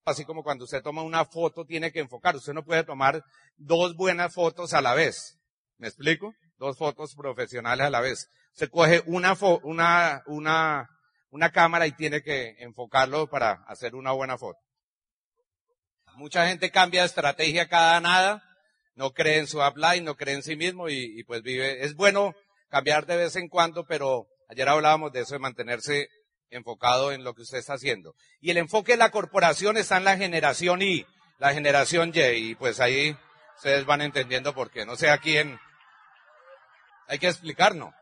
[0.05, 2.37] Así como cuando usted toma una foto, tiene que enfocar.
[2.37, 3.25] Usted no puede tomar
[3.57, 5.39] dos buenas fotos a la vez.
[5.79, 6.35] ¿Me explico?
[6.59, 8.29] Dos fotos profesionales a la vez.
[8.53, 10.89] Se coge una, una, una,
[11.31, 14.59] una cámara y tiene que enfocarlo para hacer una buena foto.
[16.17, 18.43] Mucha gente cambia de estrategia cada nada
[18.95, 21.85] no cree en su upline, no cree en sí mismo y, pues vive.
[21.85, 22.35] Es bueno
[22.69, 26.09] cambiar de vez en cuando, pero ayer hablábamos de eso de mantenerse
[26.53, 28.15] enfocado en lo que usted está haciendo.
[28.41, 31.05] Y el enfoque de la corporación está en la generación Y,
[31.39, 33.17] la generación Y, y pues ahí
[33.57, 34.87] ustedes van entendiendo por qué.
[34.87, 35.59] No sé a quién.
[37.09, 37.93] Hay que explicarnos.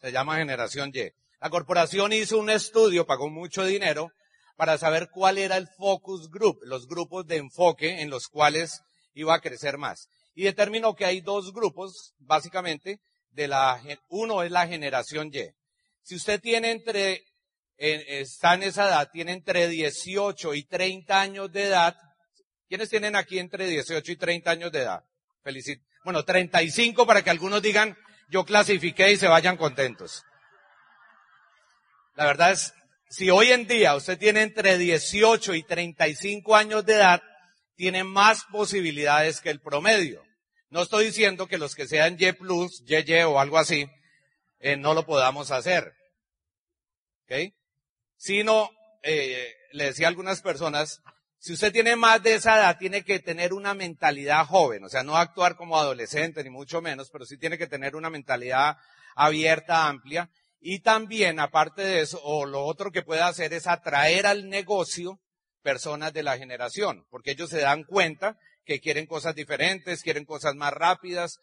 [0.00, 1.10] Se llama generación Y.
[1.40, 4.10] La corporación hizo un estudio, pagó mucho dinero
[4.56, 8.80] para saber cuál era el focus group, los grupos de enfoque en los cuales
[9.14, 10.08] iba a crecer más.
[10.34, 15.50] Y determinó que hay dos grupos, básicamente, de la, uno es la generación Y.
[16.02, 17.24] Si usted tiene entre,
[17.76, 21.96] está en esa edad, tiene entre 18 y 30 años de edad,
[22.68, 25.04] ¿quiénes tienen aquí entre 18 y 30 años de edad?
[25.42, 25.84] Felicito.
[26.04, 27.96] Bueno, 35 para que algunos digan,
[28.28, 30.24] yo clasifiqué y se vayan contentos.
[32.14, 32.74] La verdad es,
[33.08, 37.22] si hoy en día usted tiene entre 18 y 35 años de edad,
[37.76, 40.22] tiene más posibilidades que el promedio.
[40.70, 43.86] No estoy diciendo que los que sean Y plus, YY o algo así,
[44.62, 45.92] eh, no lo podamos hacer.
[47.24, 47.52] ¿Ok?
[48.16, 48.70] Sino,
[49.02, 51.02] eh, le decía a algunas personas,
[51.38, 55.02] si usted tiene más de esa edad, tiene que tener una mentalidad joven, o sea,
[55.02, 58.76] no actuar como adolescente, ni mucho menos, pero sí tiene que tener una mentalidad
[59.16, 64.26] abierta, amplia, y también, aparte de eso, o lo otro que puede hacer es atraer
[64.26, 65.18] al negocio
[65.62, 70.54] personas de la generación, porque ellos se dan cuenta que quieren cosas diferentes, quieren cosas
[70.54, 71.40] más rápidas,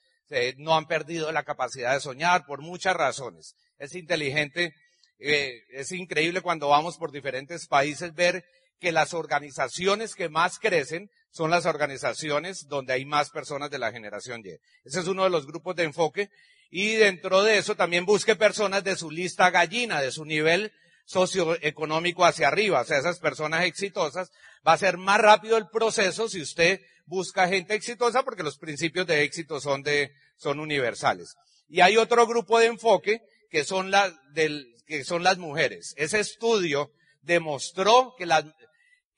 [0.57, 3.55] no han perdido la capacidad de soñar por muchas razones.
[3.77, 4.73] Es inteligente,
[5.19, 8.45] eh, es increíble cuando vamos por diferentes países ver
[8.79, 13.91] que las organizaciones que más crecen son las organizaciones donde hay más personas de la
[13.91, 14.51] generación Y.
[14.83, 16.29] Ese es uno de los grupos de enfoque
[16.71, 20.71] y dentro de eso también busque personas de su lista gallina, de su nivel
[21.05, 24.31] socioeconómico hacia arriba, o sea, esas personas exitosas.
[24.67, 29.07] Va a ser más rápido el proceso si usted busca gente exitosa porque los principios
[29.07, 31.35] de éxito son de, son universales.
[31.67, 35.93] Y hay otro grupo de enfoque que son las, del, que son las mujeres.
[35.97, 36.91] Ese estudio
[37.21, 38.45] demostró que las,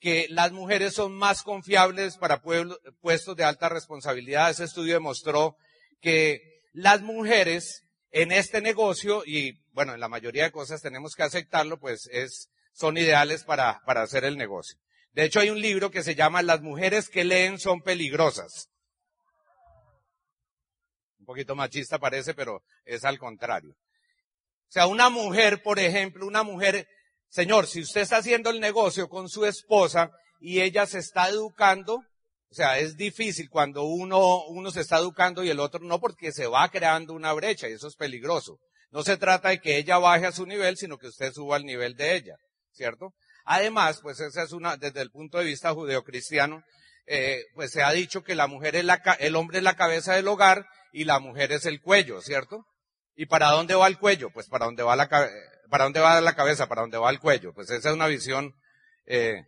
[0.00, 2.42] que las mujeres son más confiables para
[3.00, 4.50] puestos de alta responsabilidad.
[4.50, 5.56] Ese estudio demostró
[6.00, 6.40] que
[6.72, 11.78] las mujeres en este negocio, y bueno, en la mayoría de cosas tenemos que aceptarlo,
[11.78, 14.78] pues es, son ideales para, para hacer el negocio.
[15.12, 18.68] De hecho, hay un libro que se llama Las mujeres que leen son peligrosas.
[21.18, 23.70] Un poquito machista parece, pero es al contrario.
[23.70, 26.88] O sea, una mujer, por ejemplo, una mujer
[27.32, 31.94] señor, si usted está haciendo el negocio con su esposa y ella se está educando,
[31.94, 36.30] o sea, es difícil cuando uno, uno se está educando y el otro no, porque
[36.30, 38.58] se va creando una brecha y eso es peligroso.
[38.90, 41.64] No se trata de que ella baje a su nivel, sino que usted suba al
[41.64, 42.36] nivel de ella,
[42.72, 43.14] ¿cierto?
[43.44, 46.62] Además, pues esa es una, desde el punto de vista judeocristiano,
[47.06, 50.14] eh, pues se ha dicho que la mujer es la, el hombre es la cabeza
[50.14, 52.64] del hogar y la mujer es el cuello, ¿cierto?
[53.14, 54.30] ¿Y para dónde va el cuello?
[54.30, 55.08] Pues para dónde va la,
[55.68, 57.52] para dónde va la cabeza, para dónde va el cuello.
[57.52, 58.54] Pues esa es una visión,
[59.06, 59.44] eh,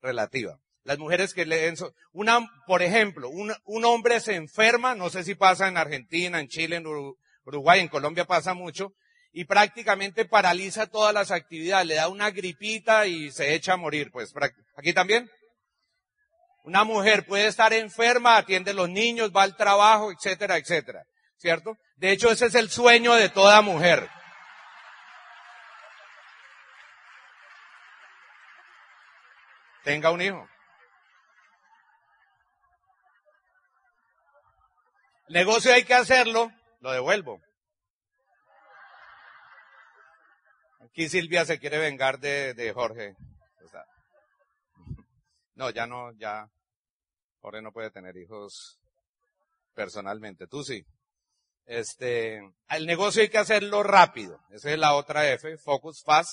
[0.00, 0.58] relativa.
[0.84, 1.74] Las mujeres que leen,
[2.12, 6.48] una, por ejemplo, un, un hombre se enferma, no sé si pasa en Argentina, en
[6.48, 6.86] Chile, en
[7.44, 8.92] Uruguay, en Colombia pasa mucho,
[9.38, 14.10] y prácticamente paraliza todas las actividades, le da una gripita y se echa a morir.
[14.10, 14.32] Pues
[14.78, 15.30] aquí también.
[16.64, 21.04] Una mujer puede estar enferma, atiende a los niños, va al trabajo, etcétera, etcétera.
[21.36, 21.76] ¿Cierto?
[21.96, 24.08] De hecho, ese es el sueño de toda mujer.
[29.84, 30.48] Tenga un hijo.
[35.28, 37.45] negocio hay que hacerlo, lo devuelvo.
[40.96, 43.14] Aquí Silvia se quiere vengar de, de Jorge.
[45.54, 46.48] no, ya no, ya
[47.42, 48.78] Jorge no puede tener hijos
[49.74, 50.46] personalmente.
[50.46, 50.82] Tú sí.
[51.66, 52.38] Este,
[52.70, 54.40] el negocio hay que hacerlo rápido.
[54.48, 56.30] Esa es la otra F, focus fast,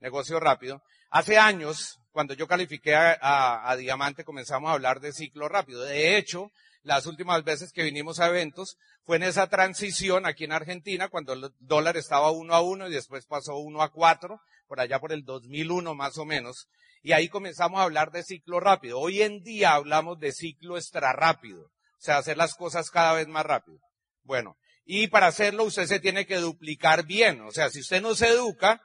[0.00, 0.82] negocio rápido.
[1.10, 5.82] Hace años, cuando yo califiqué a, a, Diamante, comenzamos a hablar de ciclo rápido.
[5.82, 6.50] De hecho,
[6.82, 11.32] las últimas veces que vinimos a eventos fue en esa transición aquí en Argentina, cuando
[11.32, 15.12] el dólar estaba uno a uno y después pasó uno a cuatro, por allá por
[15.12, 16.68] el 2001 más o menos.
[17.02, 18.98] Y ahí comenzamos a hablar de ciclo rápido.
[18.98, 21.62] Hoy en día hablamos de ciclo extra rápido.
[21.62, 23.78] O sea, hacer las cosas cada vez más rápido.
[24.22, 27.40] Bueno, y para hacerlo usted se tiene que duplicar bien.
[27.42, 28.80] O sea, si usted no se educa,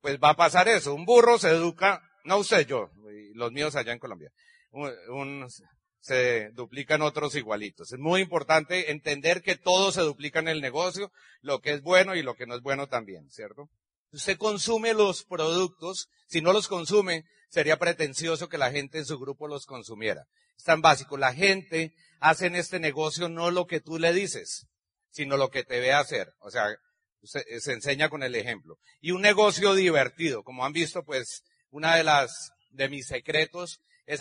[0.00, 0.94] pues va a pasar eso.
[0.94, 2.90] Un burro se educa, no usted, yo,
[3.34, 4.30] los míos allá en Colombia.
[4.70, 5.46] Un,
[6.04, 7.90] se duplican otros igualitos.
[7.90, 12.14] Es muy importante entender que todo se duplica en el negocio, lo que es bueno
[12.14, 13.70] y lo que no es bueno también, ¿cierto?
[14.12, 19.18] Usted consume los productos, si no los consume, sería pretencioso que la gente en su
[19.18, 20.26] grupo los consumiera.
[20.58, 21.16] Es tan básico.
[21.16, 24.66] La gente hace en este negocio no lo que tú le dices,
[25.10, 26.34] sino lo que te ve hacer.
[26.40, 26.66] O sea,
[27.22, 28.76] se, se enseña con el ejemplo.
[29.00, 30.42] Y un negocio divertido.
[30.42, 34.20] Como han visto, pues, una de las, de mis secretos es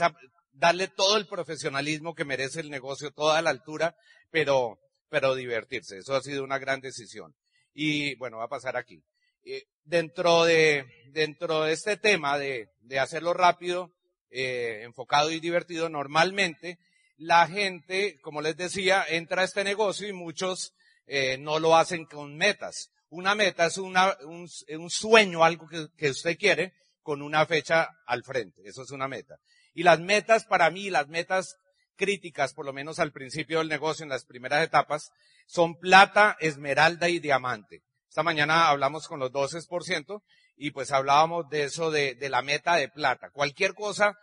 [0.54, 3.96] darle todo el profesionalismo que merece el negocio, toda la altura,
[4.32, 5.98] pero, pero divertirse.
[5.98, 7.36] Eso ha sido una gran decisión.
[7.74, 9.04] Y bueno, va a pasar aquí.
[9.46, 13.92] Eh, dentro de, dentro de este tema de, de hacerlo rápido,
[14.30, 16.80] eh, enfocado y divertido, normalmente
[17.18, 20.74] la gente, como les decía, entra a este negocio y muchos
[21.06, 22.90] eh, no lo hacen con metas.
[23.10, 27.90] Una meta es una, un, un sueño, algo que, que usted quiere, con una fecha
[28.08, 28.62] al frente.
[28.66, 29.36] Eso es una meta.
[29.74, 31.58] Y las metas para mí, las metas
[31.96, 35.12] críticas, por lo menos al principio del negocio, en las primeras etapas,
[35.46, 37.82] son plata, esmeralda y diamante.
[38.08, 40.22] Esta mañana hablamos con los 12%
[40.56, 43.30] y pues hablábamos de eso de, de la meta de plata.
[43.32, 44.16] Cualquier cosa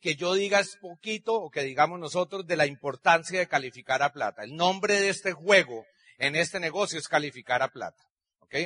[0.00, 4.12] que yo diga es poquito o que digamos nosotros de la importancia de calificar a
[4.12, 4.44] plata.
[4.44, 5.84] El nombre de este juego
[6.18, 8.07] en este negocio es calificar a plata.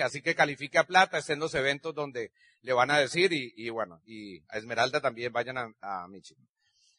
[0.02, 3.68] Así que califique a plata, estén los eventos donde le van a decir y, y
[3.70, 6.46] bueno, y a Esmeralda también vayan a, a Michigan.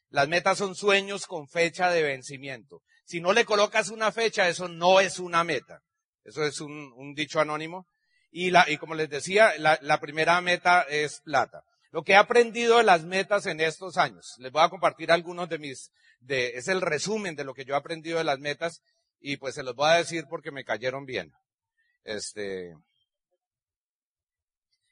[0.09, 2.83] Las metas son sueños con fecha de vencimiento.
[3.05, 5.81] Si no le colocas una fecha, eso no es una meta.
[6.23, 7.87] Eso es un, un dicho anónimo.
[8.29, 11.63] Y, la, y como les decía, la, la primera meta es plata.
[11.91, 15.47] Lo que he aprendido de las metas en estos años, les voy a compartir algunos
[15.49, 18.81] de mis, de, es el resumen de lo que yo he aprendido de las metas
[19.19, 21.31] y pues se los voy a decir porque me cayeron bien.
[22.03, 22.73] Este,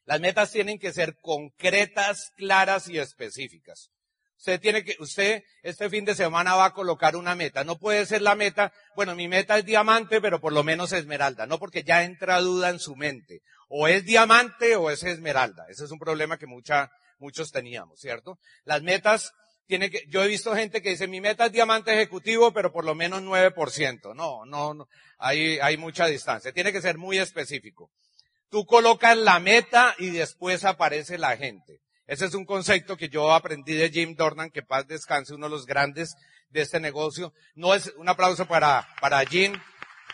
[0.06, 3.92] las metas tienen que ser concretas, claras y específicas.
[4.38, 7.64] Usted tiene que, usted este fin de semana va a colocar una meta.
[7.64, 11.46] No puede ser la meta, bueno, mi meta es diamante, pero por lo menos esmeralda.
[11.46, 13.44] No porque ya entra duda en su mente.
[13.70, 15.68] O es diamante o es esmeralda.
[15.70, 18.40] Ese es un problema que muchos teníamos, ¿cierto?
[18.64, 19.32] Las metas
[19.68, 22.86] tiene que, yo he visto gente que dice, mi meta es diamante ejecutivo, pero por
[22.86, 24.14] lo menos 9%.
[24.16, 24.88] No, no, no.
[25.18, 26.52] Hay, hay mucha distancia.
[26.52, 27.90] Tiene que ser muy específico.
[28.50, 31.80] Tú colocas la meta y después aparece la gente.
[32.06, 35.52] Ese es un concepto que yo aprendí de Jim Dornan, que paz descanse, uno de
[35.52, 36.14] los grandes
[36.50, 37.34] de este negocio.
[37.56, 39.54] No es un aplauso para, para Jim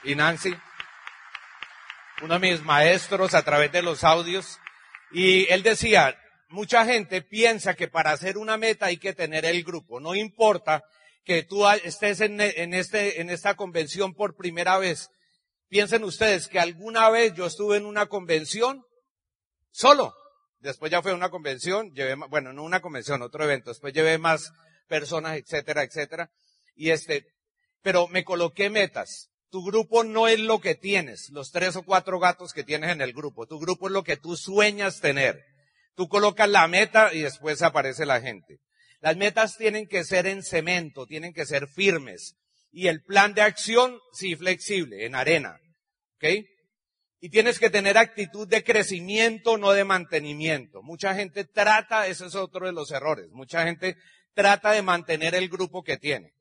[0.03, 0.55] y Nancy,
[2.21, 4.59] uno de mis maestros a través de los audios.
[5.11, 6.15] Y él decía,
[6.49, 9.99] mucha gente piensa que para hacer una meta hay que tener el grupo.
[9.99, 10.83] No importa
[11.23, 15.09] que tú estés en, en, este, en esta convención por primera vez.
[15.67, 18.85] Piensen ustedes que alguna vez yo estuve en una convención
[19.71, 20.13] solo.
[20.59, 23.69] Después ya fue una convención, llevé, bueno, no una convención, otro evento.
[23.69, 24.51] Después llevé más
[24.87, 26.31] personas, etcétera, etcétera.
[26.75, 27.25] Y este,
[27.81, 29.29] pero me coloqué metas.
[29.49, 33.01] Tu grupo no es lo que tienes, los tres o cuatro gatos que tienes en
[33.01, 33.47] el grupo.
[33.47, 35.43] Tu grupo es lo que tú sueñas tener.
[35.97, 38.59] Tú colocas la meta y después aparece la gente.
[39.01, 42.35] Las metas tienen que ser en cemento, tienen que ser firmes.
[42.71, 45.57] Y el plan de acción, sí, flexible, en arena.
[46.17, 46.45] ¿Ok?
[47.19, 50.83] Y tienes que tener actitud de crecimiento, no de mantenimiento.
[50.83, 53.95] Mucha gente trata, ese es otro de los errores, mucha gente
[54.35, 56.31] trata de mantener el grupo que tiene.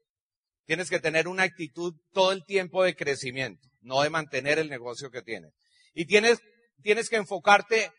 [0.66, 5.10] Tienes que tener una actitud todo el tiempo de crecimiento, no de mantener el negocio
[5.10, 5.54] que tienes.
[5.94, 6.40] Y tienes,
[6.82, 7.90] tienes que enfocarte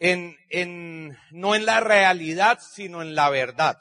[0.00, 3.78] en, en, no en la realidad, sino en la verdad.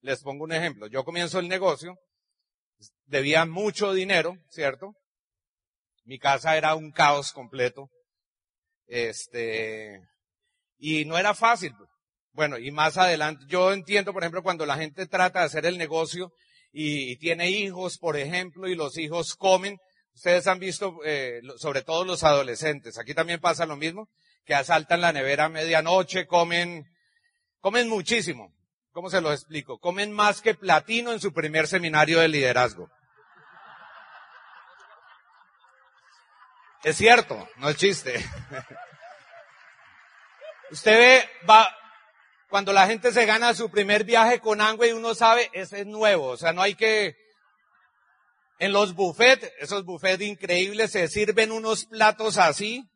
[0.00, 0.86] Les pongo un ejemplo.
[0.88, 1.96] Yo comienzo el negocio,
[3.04, 4.94] debía mucho dinero, ¿cierto?
[6.04, 7.90] Mi casa era un caos completo.
[8.86, 10.00] Este,
[10.78, 11.72] y no era fácil.
[12.32, 15.78] Bueno, y más adelante, yo entiendo, por ejemplo, cuando la gente trata de hacer el
[15.78, 16.32] negocio
[16.72, 19.78] y, tiene hijos, por ejemplo, y los hijos comen,
[20.14, 24.08] ustedes han visto, eh, sobre todo los adolescentes, aquí también pasa lo mismo,
[24.44, 26.86] que asaltan la nevera a medianoche, comen,
[27.60, 28.52] comen muchísimo.
[28.92, 29.78] ¿Cómo se lo explico?
[29.78, 32.88] Comen más que platino en su primer seminario de liderazgo.
[36.84, 38.22] Es cierto, no es chiste.
[40.70, 41.68] Usted ve, va,
[42.48, 46.28] cuando la gente se gana su primer viaje con y uno sabe, ese es nuevo,
[46.28, 47.16] o sea, no hay que,
[48.58, 52.88] en los buffets, esos buffets increíbles, se sirven unos platos así.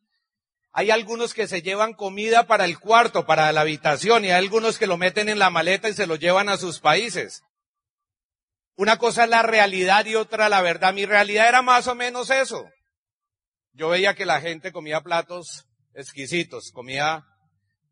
[0.73, 4.79] Hay algunos que se llevan comida para el cuarto, para la habitación, y hay algunos
[4.79, 7.43] que lo meten en la maleta y se lo llevan a sus países.
[8.77, 10.95] Una cosa es la realidad y otra la verdad.
[10.95, 12.69] Mi realidad era más o menos eso
[13.79, 17.25] yo veía que la gente comía platos exquisitos, comía,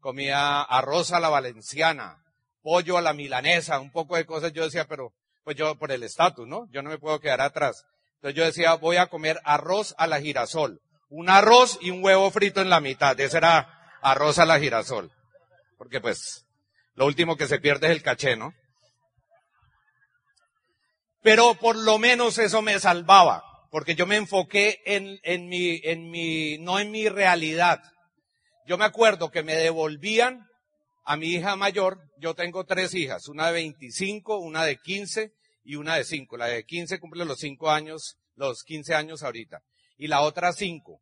[0.00, 2.24] comía arroz a la valenciana,
[2.60, 4.52] pollo a la milanesa, un poco de cosas.
[4.52, 5.12] Yo decía, pero,
[5.44, 6.66] pues yo por el estatus, ¿no?
[6.72, 7.84] Yo no me puedo quedar atrás.
[8.16, 10.80] Entonces yo decía, voy a comer arroz a la girasol.
[11.08, 13.18] Un arroz y un huevo frito en la mitad.
[13.20, 15.10] Ese era arroz a la girasol.
[15.78, 16.46] Porque pues,
[16.94, 18.54] lo último que se pierde es el caché, ¿no?
[21.22, 23.42] Pero por lo menos eso me salvaba
[23.76, 27.82] porque yo me enfoqué en, mi, en mi, no en mi realidad.
[28.66, 30.46] Yo me acuerdo que me devolvían
[31.04, 35.32] a mi hija mayor, yo tengo tres hijas, una de 25, una de 15
[35.64, 36.36] y una de 5.
[36.38, 39.60] La de 15 cumple los 5 años, los 15 años ahorita.
[39.96, 41.00] Y la otra 5.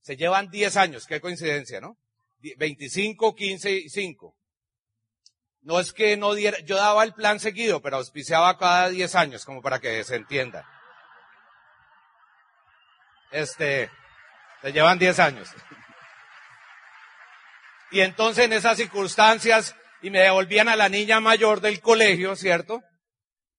[0.00, 1.98] Se llevan 10 años, qué coincidencia, ¿no?
[2.56, 4.34] 25, 15 y 5.
[5.62, 9.44] No es que no diera, yo daba el plan seguido, pero auspiciaba cada 10 años,
[9.44, 10.66] como para que se entienda.
[13.30, 13.90] Este,
[14.62, 15.48] te llevan 10 años.
[17.90, 22.82] Y entonces en esas circunstancias, y me devolvían a la niña mayor del colegio, ¿cierto?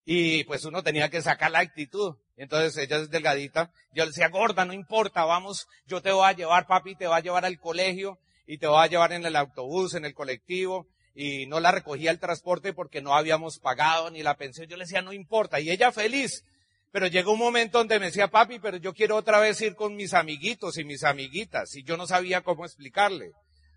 [0.05, 2.15] Y pues uno tenía que sacar la actitud.
[2.39, 3.69] Entonces ella es delgadita.
[3.93, 7.17] Yo le decía, gorda, no importa, vamos, yo te voy a llevar, papi, te voy
[7.17, 8.17] a llevar al colegio
[8.47, 10.87] y te voy a llevar en el autobús, en el colectivo.
[11.13, 14.67] Y no la recogía el transporte porque no habíamos pagado ni la pensión.
[14.67, 15.59] Yo le decía, no importa.
[15.59, 16.45] Y ella feliz.
[16.93, 19.97] Pero llegó un momento donde me decía, papi, pero yo quiero otra vez ir con
[19.97, 21.75] mis amiguitos y mis amiguitas.
[21.75, 23.31] Y yo no sabía cómo explicarle.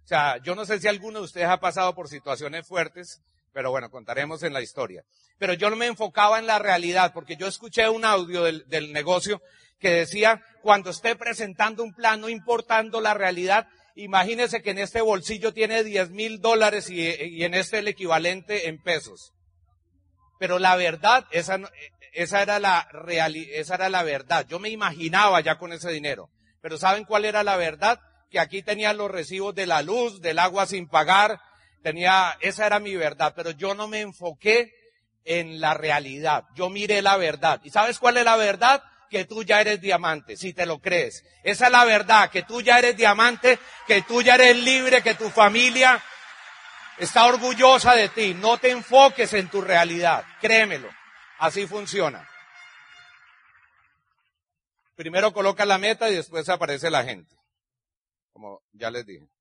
[0.04, 3.20] O sea, yo no sé si alguno de ustedes ha pasado por situaciones fuertes,
[3.52, 5.04] pero bueno, contaremos en la historia.
[5.38, 8.92] Pero yo no me enfocaba en la realidad, porque yo escuché un audio del, del
[8.92, 9.40] negocio
[9.78, 15.00] que decía, cuando esté presentando un plan, no importando la realidad, imagínese que en este
[15.00, 19.32] bolsillo tiene 10 mil dólares y, y en este el equivalente en pesos.
[20.38, 21.58] Pero la verdad, esa,
[22.12, 22.88] esa era la
[23.52, 24.46] esa era la verdad.
[24.48, 26.30] Yo me imaginaba ya con ese dinero.
[26.60, 28.00] Pero ¿saben cuál era la verdad?
[28.30, 31.40] Que aquí tenía los recibos de la luz, del agua sin pagar,
[31.82, 34.74] tenía, esa era mi verdad, pero yo no me enfoqué
[35.24, 36.44] en la realidad.
[36.54, 37.60] Yo miré la verdad.
[37.64, 38.82] ¿Y sabes cuál es la verdad?
[39.10, 41.24] Que tú ya eres diamante, si te lo crees.
[41.42, 45.14] Esa es la verdad, que tú ya eres diamante, que tú ya eres libre, que
[45.14, 46.02] tu familia
[46.98, 48.34] está orgullosa de ti.
[48.34, 50.88] No te enfoques en tu realidad, créemelo.
[51.38, 52.28] Así funciona.
[54.94, 57.34] Primero coloca la meta y después aparece la gente.
[58.32, 59.31] Como ya les dije.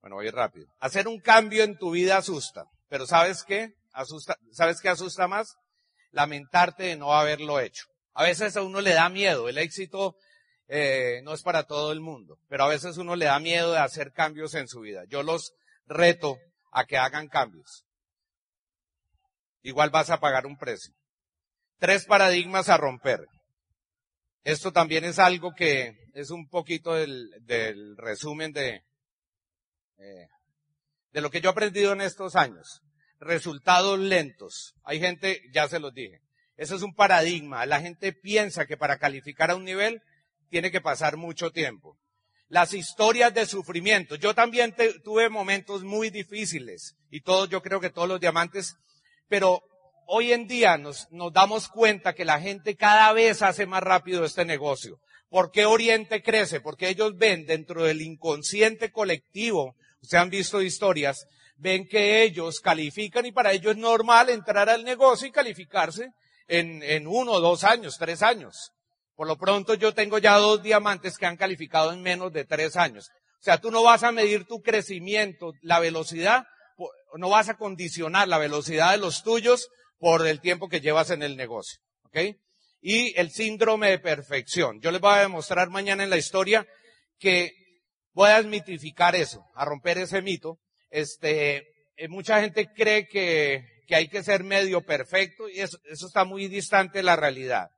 [0.00, 0.66] Bueno, voy rápido.
[0.78, 2.64] Hacer un cambio en tu vida asusta.
[2.88, 3.72] Pero ¿sabes qué?
[3.92, 5.56] Asusta, ¿sabes qué asusta más?
[6.10, 7.84] Lamentarte de no haberlo hecho.
[8.14, 9.48] A veces a uno le da miedo.
[9.48, 10.16] El éxito
[10.68, 12.38] eh, no es para todo el mundo.
[12.48, 15.02] Pero a veces uno le da miedo de hacer cambios en su vida.
[15.08, 15.52] Yo los
[15.86, 16.38] reto
[16.72, 17.84] a que hagan cambios
[19.62, 20.94] igual vas a pagar un precio.
[21.78, 23.26] Tres paradigmas a romper.
[24.44, 28.82] Esto también es algo que es un poquito del, del resumen de,
[29.98, 30.28] eh,
[31.12, 32.82] de lo que yo he aprendido en estos años.
[33.20, 34.74] Resultados lentos.
[34.84, 36.20] Hay gente, ya se los dije.
[36.56, 37.66] Eso es un paradigma.
[37.66, 40.02] La gente piensa que para calificar a un nivel
[40.50, 41.96] tiene que pasar mucho tiempo.
[42.48, 44.14] Las historias de sufrimiento.
[44.16, 44.74] Yo también
[45.04, 48.76] tuve momentos muy difíciles y todos, yo creo que todos los diamantes,
[49.28, 49.62] pero
[50.06, 54.24] hoy en día nos, nos damos cuenta que la gente cada vez hace más rápido
[54.24, 54.98] este negocio.
[55.28, 56.60] ¿Por qué Oriente crece?
[56.60, 61.26] Porque ellos ven dentro del inconsciente colectivo, ustedes han visto historias,
[61.56, 66.10] ven que ellos califican y para ellos es normal entrar al negocio y calificarse
[66.46, 68.72] en, en uno, dos años, tres años.
[69.14, 72.76] Por lo pronto yo tengo ya dos diamantes que han calificado en menos de tres
[72.76, 73.10] años.
[73.40, 76.46] O sea, tú no vas a medir tu crecimiento, la velocidad,
[77.16, 79.68] no vas a condicionar la velocidad de los tuyos
[79.98, 81.80] por el tiempo que llevas en el negocio.
[82.04, 82.36] ¿Ok?
[82.80, 84.80] Y el síndrome de perfección.
[84.80, 86.66] Yo les voy a demostrar mañana en la historia
[87.18, 87.52] que
[88.18, 90.58] voy a desmitificar eso, a romper ese mito.
[90.90, 96.06] Este, eh, mucha gente cree que, que hay que ser medio perfecto y eso, eso
[96.06, 97.70] está muy distante de la realidad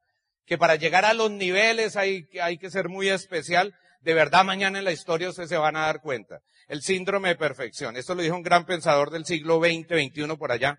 [0.46, 3.72] que para llegar a los niveles hay, hay que ser muy especial.
[4.00, 6.40] De verdad, mañana en la historia ustedes se van a dar cuenta.
[6.66, 7.96] El síndrome de perfección.
[7.96, 10.76] Esto lo dijo un gran pensador del siglo XX, XXI por allá.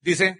[0.00, 0.36] Dice,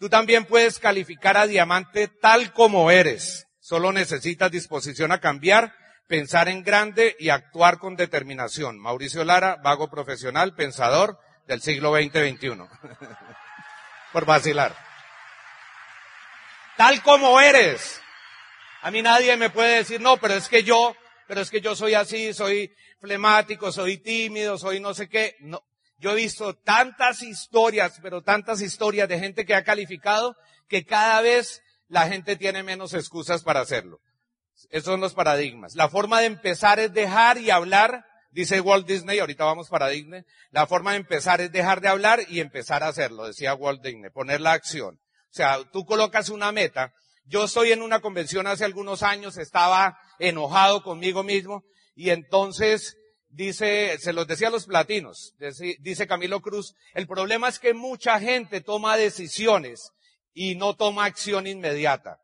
[0.00, 3.46] tú también puedes calificar a diamante tal como eres.
[3.60, 5.72] Solo necesitas disposición a cambiar,
[6.06, 8.78] pensar en grande y actuar con determinación.
[8.78, 12.48] Mauricio Lara, vago profesional, pensador del siglo XX, XXI.
[14.12, 14.76] por vacilar.
[16.76, 18.00] Tal como eres.
[18.82, 20.94] A mí nadie me puede decir, no, pero es que yo,
[21.26, 25.36] pero es que yo soy así, soy flemático, soy tímido, soy no sé qué.
[25.40, 25.62] No.
[25.98, 30.36] Yo he visto tantas historias, pero tantas historias de gente que ha calificado
[30.68, 34.00] que cada vez la gente tiene menos excusas para hacerlo.
[34.70, 35.74] Esos son los paradigmas.
[35.74, 40.22] La forma de empezar es dejar y hablar, dice Walt Disney, ahorita vamos para Disney.
[40.50, 44.10] La forma de empezar es dejar de hablar y empezar a hacerlo, decía Walt Disney,
[44.10, 44.94] poner la acción.
[44.96, 46.92] O sea, tú colocas una meta
[47.28, 51.64] yo estoy en una convención hace algunos años, estaba enojado conmigo mismo
[51.96, 52.96] y entonces
[53.28, 55.34] dice, se los decía a los platinos,
[55.80, 59.90] dice Camilo Cruz, el problema es que mucha gente toma decisiones
[60.32, 62.18] y no toma acción inmediata.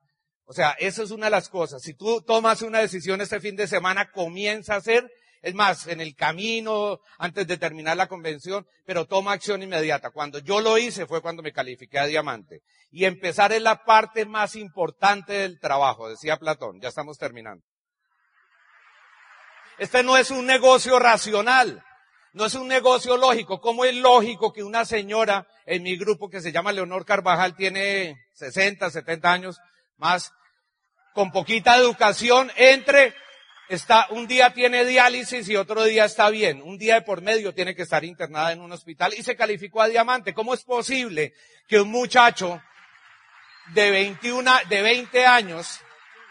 [0.53, 1.81] O sea, esa es una de las cosas.
[1.81, 6.03] Si tú tomas una decisión este fin de semana, comienza a hacer es más, en
[6.03, 10.11] el camino, antes de terminar la convención, pero toma acción inmediata.
[10.11, 12.61] Cuando yo lo hice fue cuando me califiqué a diamante.
[12.91, 16.83] Y empezar es la parte más importante del trabajo, decía Platón.
[16.83, 17.65] Ya estamos terminando.
[19.79, 21.83] Este no es un negocio racional.
[22.35, 23.59] No es un negocio lógico.
[23.59, 28.17] ¿Cómo es lógico que una señora en mi grupo que se llama Leonor Carvajal tiene
[28.35, 29.59] 60, 70 años
[30.03, 30.33] más,
[31.13, 33.15] con poquita educación, entre
[33.69, 36.63] está, un día tiene diálisis y otro día está bien.
[36.63, 39.81] Un día de por medio tiene que estar internada en un hospital y se calificó
[39.83, 40.35] a diamante.
[40.35, 41.35] ¿Cómo es posible
[41.69, 42.63] que un muchacho
[43.75, 45.81] de 21, de 20 años,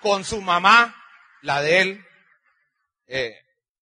[0.01, 0.95] con su mamá,
[1.41, 2.05] la de él,
[3.07, 3.35] eh,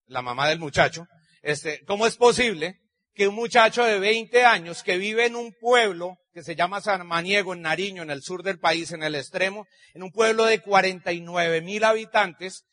[0.07, 1.07] la mamá del muchacho,
[1.41, 2.78] este, ¿cómo es posible
[3.20, 7.05] que un muchacho de 20 años que vive en un pueblo que se llama San
[7.05, 10.61] Maniego, en Nariño, en el sur del país, en el extremo, en un pueblo de
[10.61, 12.63] 49 mil habitantes,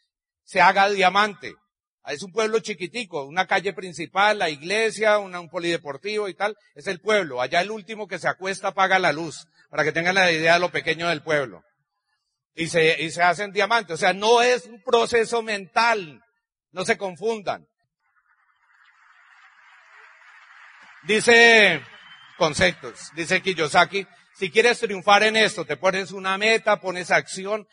[0.44, 1.56] se haga diamante.
[2.06, 6.56] Es un pueblo chiquitico, una calle principal, la iglesia, un polideportivo y tal.
[6.76, 7.42] Es el pueblo.
[7.42, 10.60] Allá el último que se acuesta apaga la luz, para que tengan la idea de
[10.60, 11.64] lo pequeño del pueblo.
[12.54, 13.94] Y se, y se hacen diamantes.
[13.94, 16.20] O sea, no es un proceso mental.
[16.70, 17.66] No se confundan.
[21.06, 21.82] Dice
[22.36, 27.68] conceptos, dice Kiyosaki, si quieres triunfar en esto, te pones una meta, pones acción,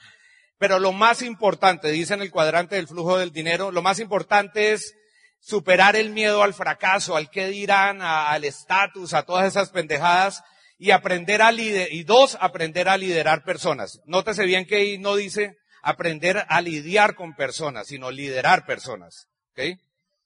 [0.59, 4.73] pero lo más importante, dice en el cuadrante del flujo del dinero, lo más importante
[4.73, 4.93] es
[5.39, 10.43] superar el miedo al fracaso, al qué dirán, al estatus, a todas esas pendejadas
[10.77, 13.99] y aprender a liderar, y dos, aprender a liderar personas.
[14.05, 19.27] Nótese bien que ahí no dice aprender a lidiar con personas, sino liderar personas.
[19.51, 19.79] ¿Ok?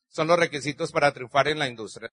[0.10, 2.12] Son los requisitos para triunfar en la industria.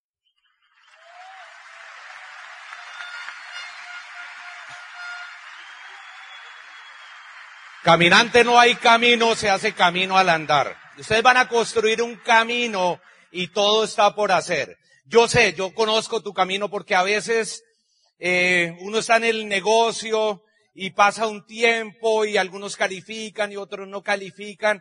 [7.85, 10.74] Caminante no hay camino, se hace camino al andar.
[10.97, 12.99] Ustedes van a construir un camino
[13.30, 14.78] y todo está por hacer.
[15.05, 17.62] Yo sé, yo conozco tu camino porque a veces
[18.18, 20.41] eh, uno está en el negocio
[20.72, 24.80] y pasa un tiempo y algunos califican y otros no califican,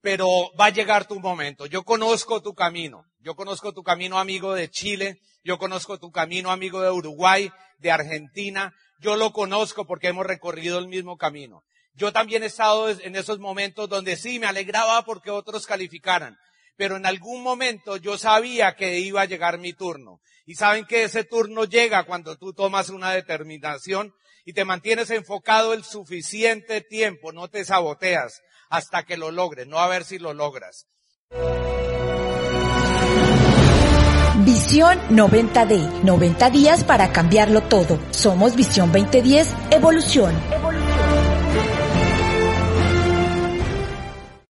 [0.00, 1.66] pero va a llegar tu momento.
[1.66, 3.02] Yo conozco tu camino.
[3.18, 5.18] Yo conozco tu camino amigo de Chile.
[5.42, 8.72] Yo conozco tu camino amigo de Uruguay, de Argentina.
[9.00, 11.64] Yo lo conozco porque hemos recorrido el mismo camino.
[11.98, 16.38] Yo también he estado en esos momentos donde sí me alegraba porque otros calificaran.
[16.76, 20.20] pero en algún momento yo sabía que iba a llegar mi turno.
[20.46, 25.74] Y saben que ese turno llega cuando tú tomas una determinación y te mantienes enfocado
[25.74, 30.34] el suficiente tiempo, no te saboteas hasta que lo logres, no a ver si lo
[30.34, 30.86] logras.
[34.44, 37.98] Visión 90D, 90 días para cambiarlo todo.
[38.12, 40.32] Somos Visión 2010, Evolución.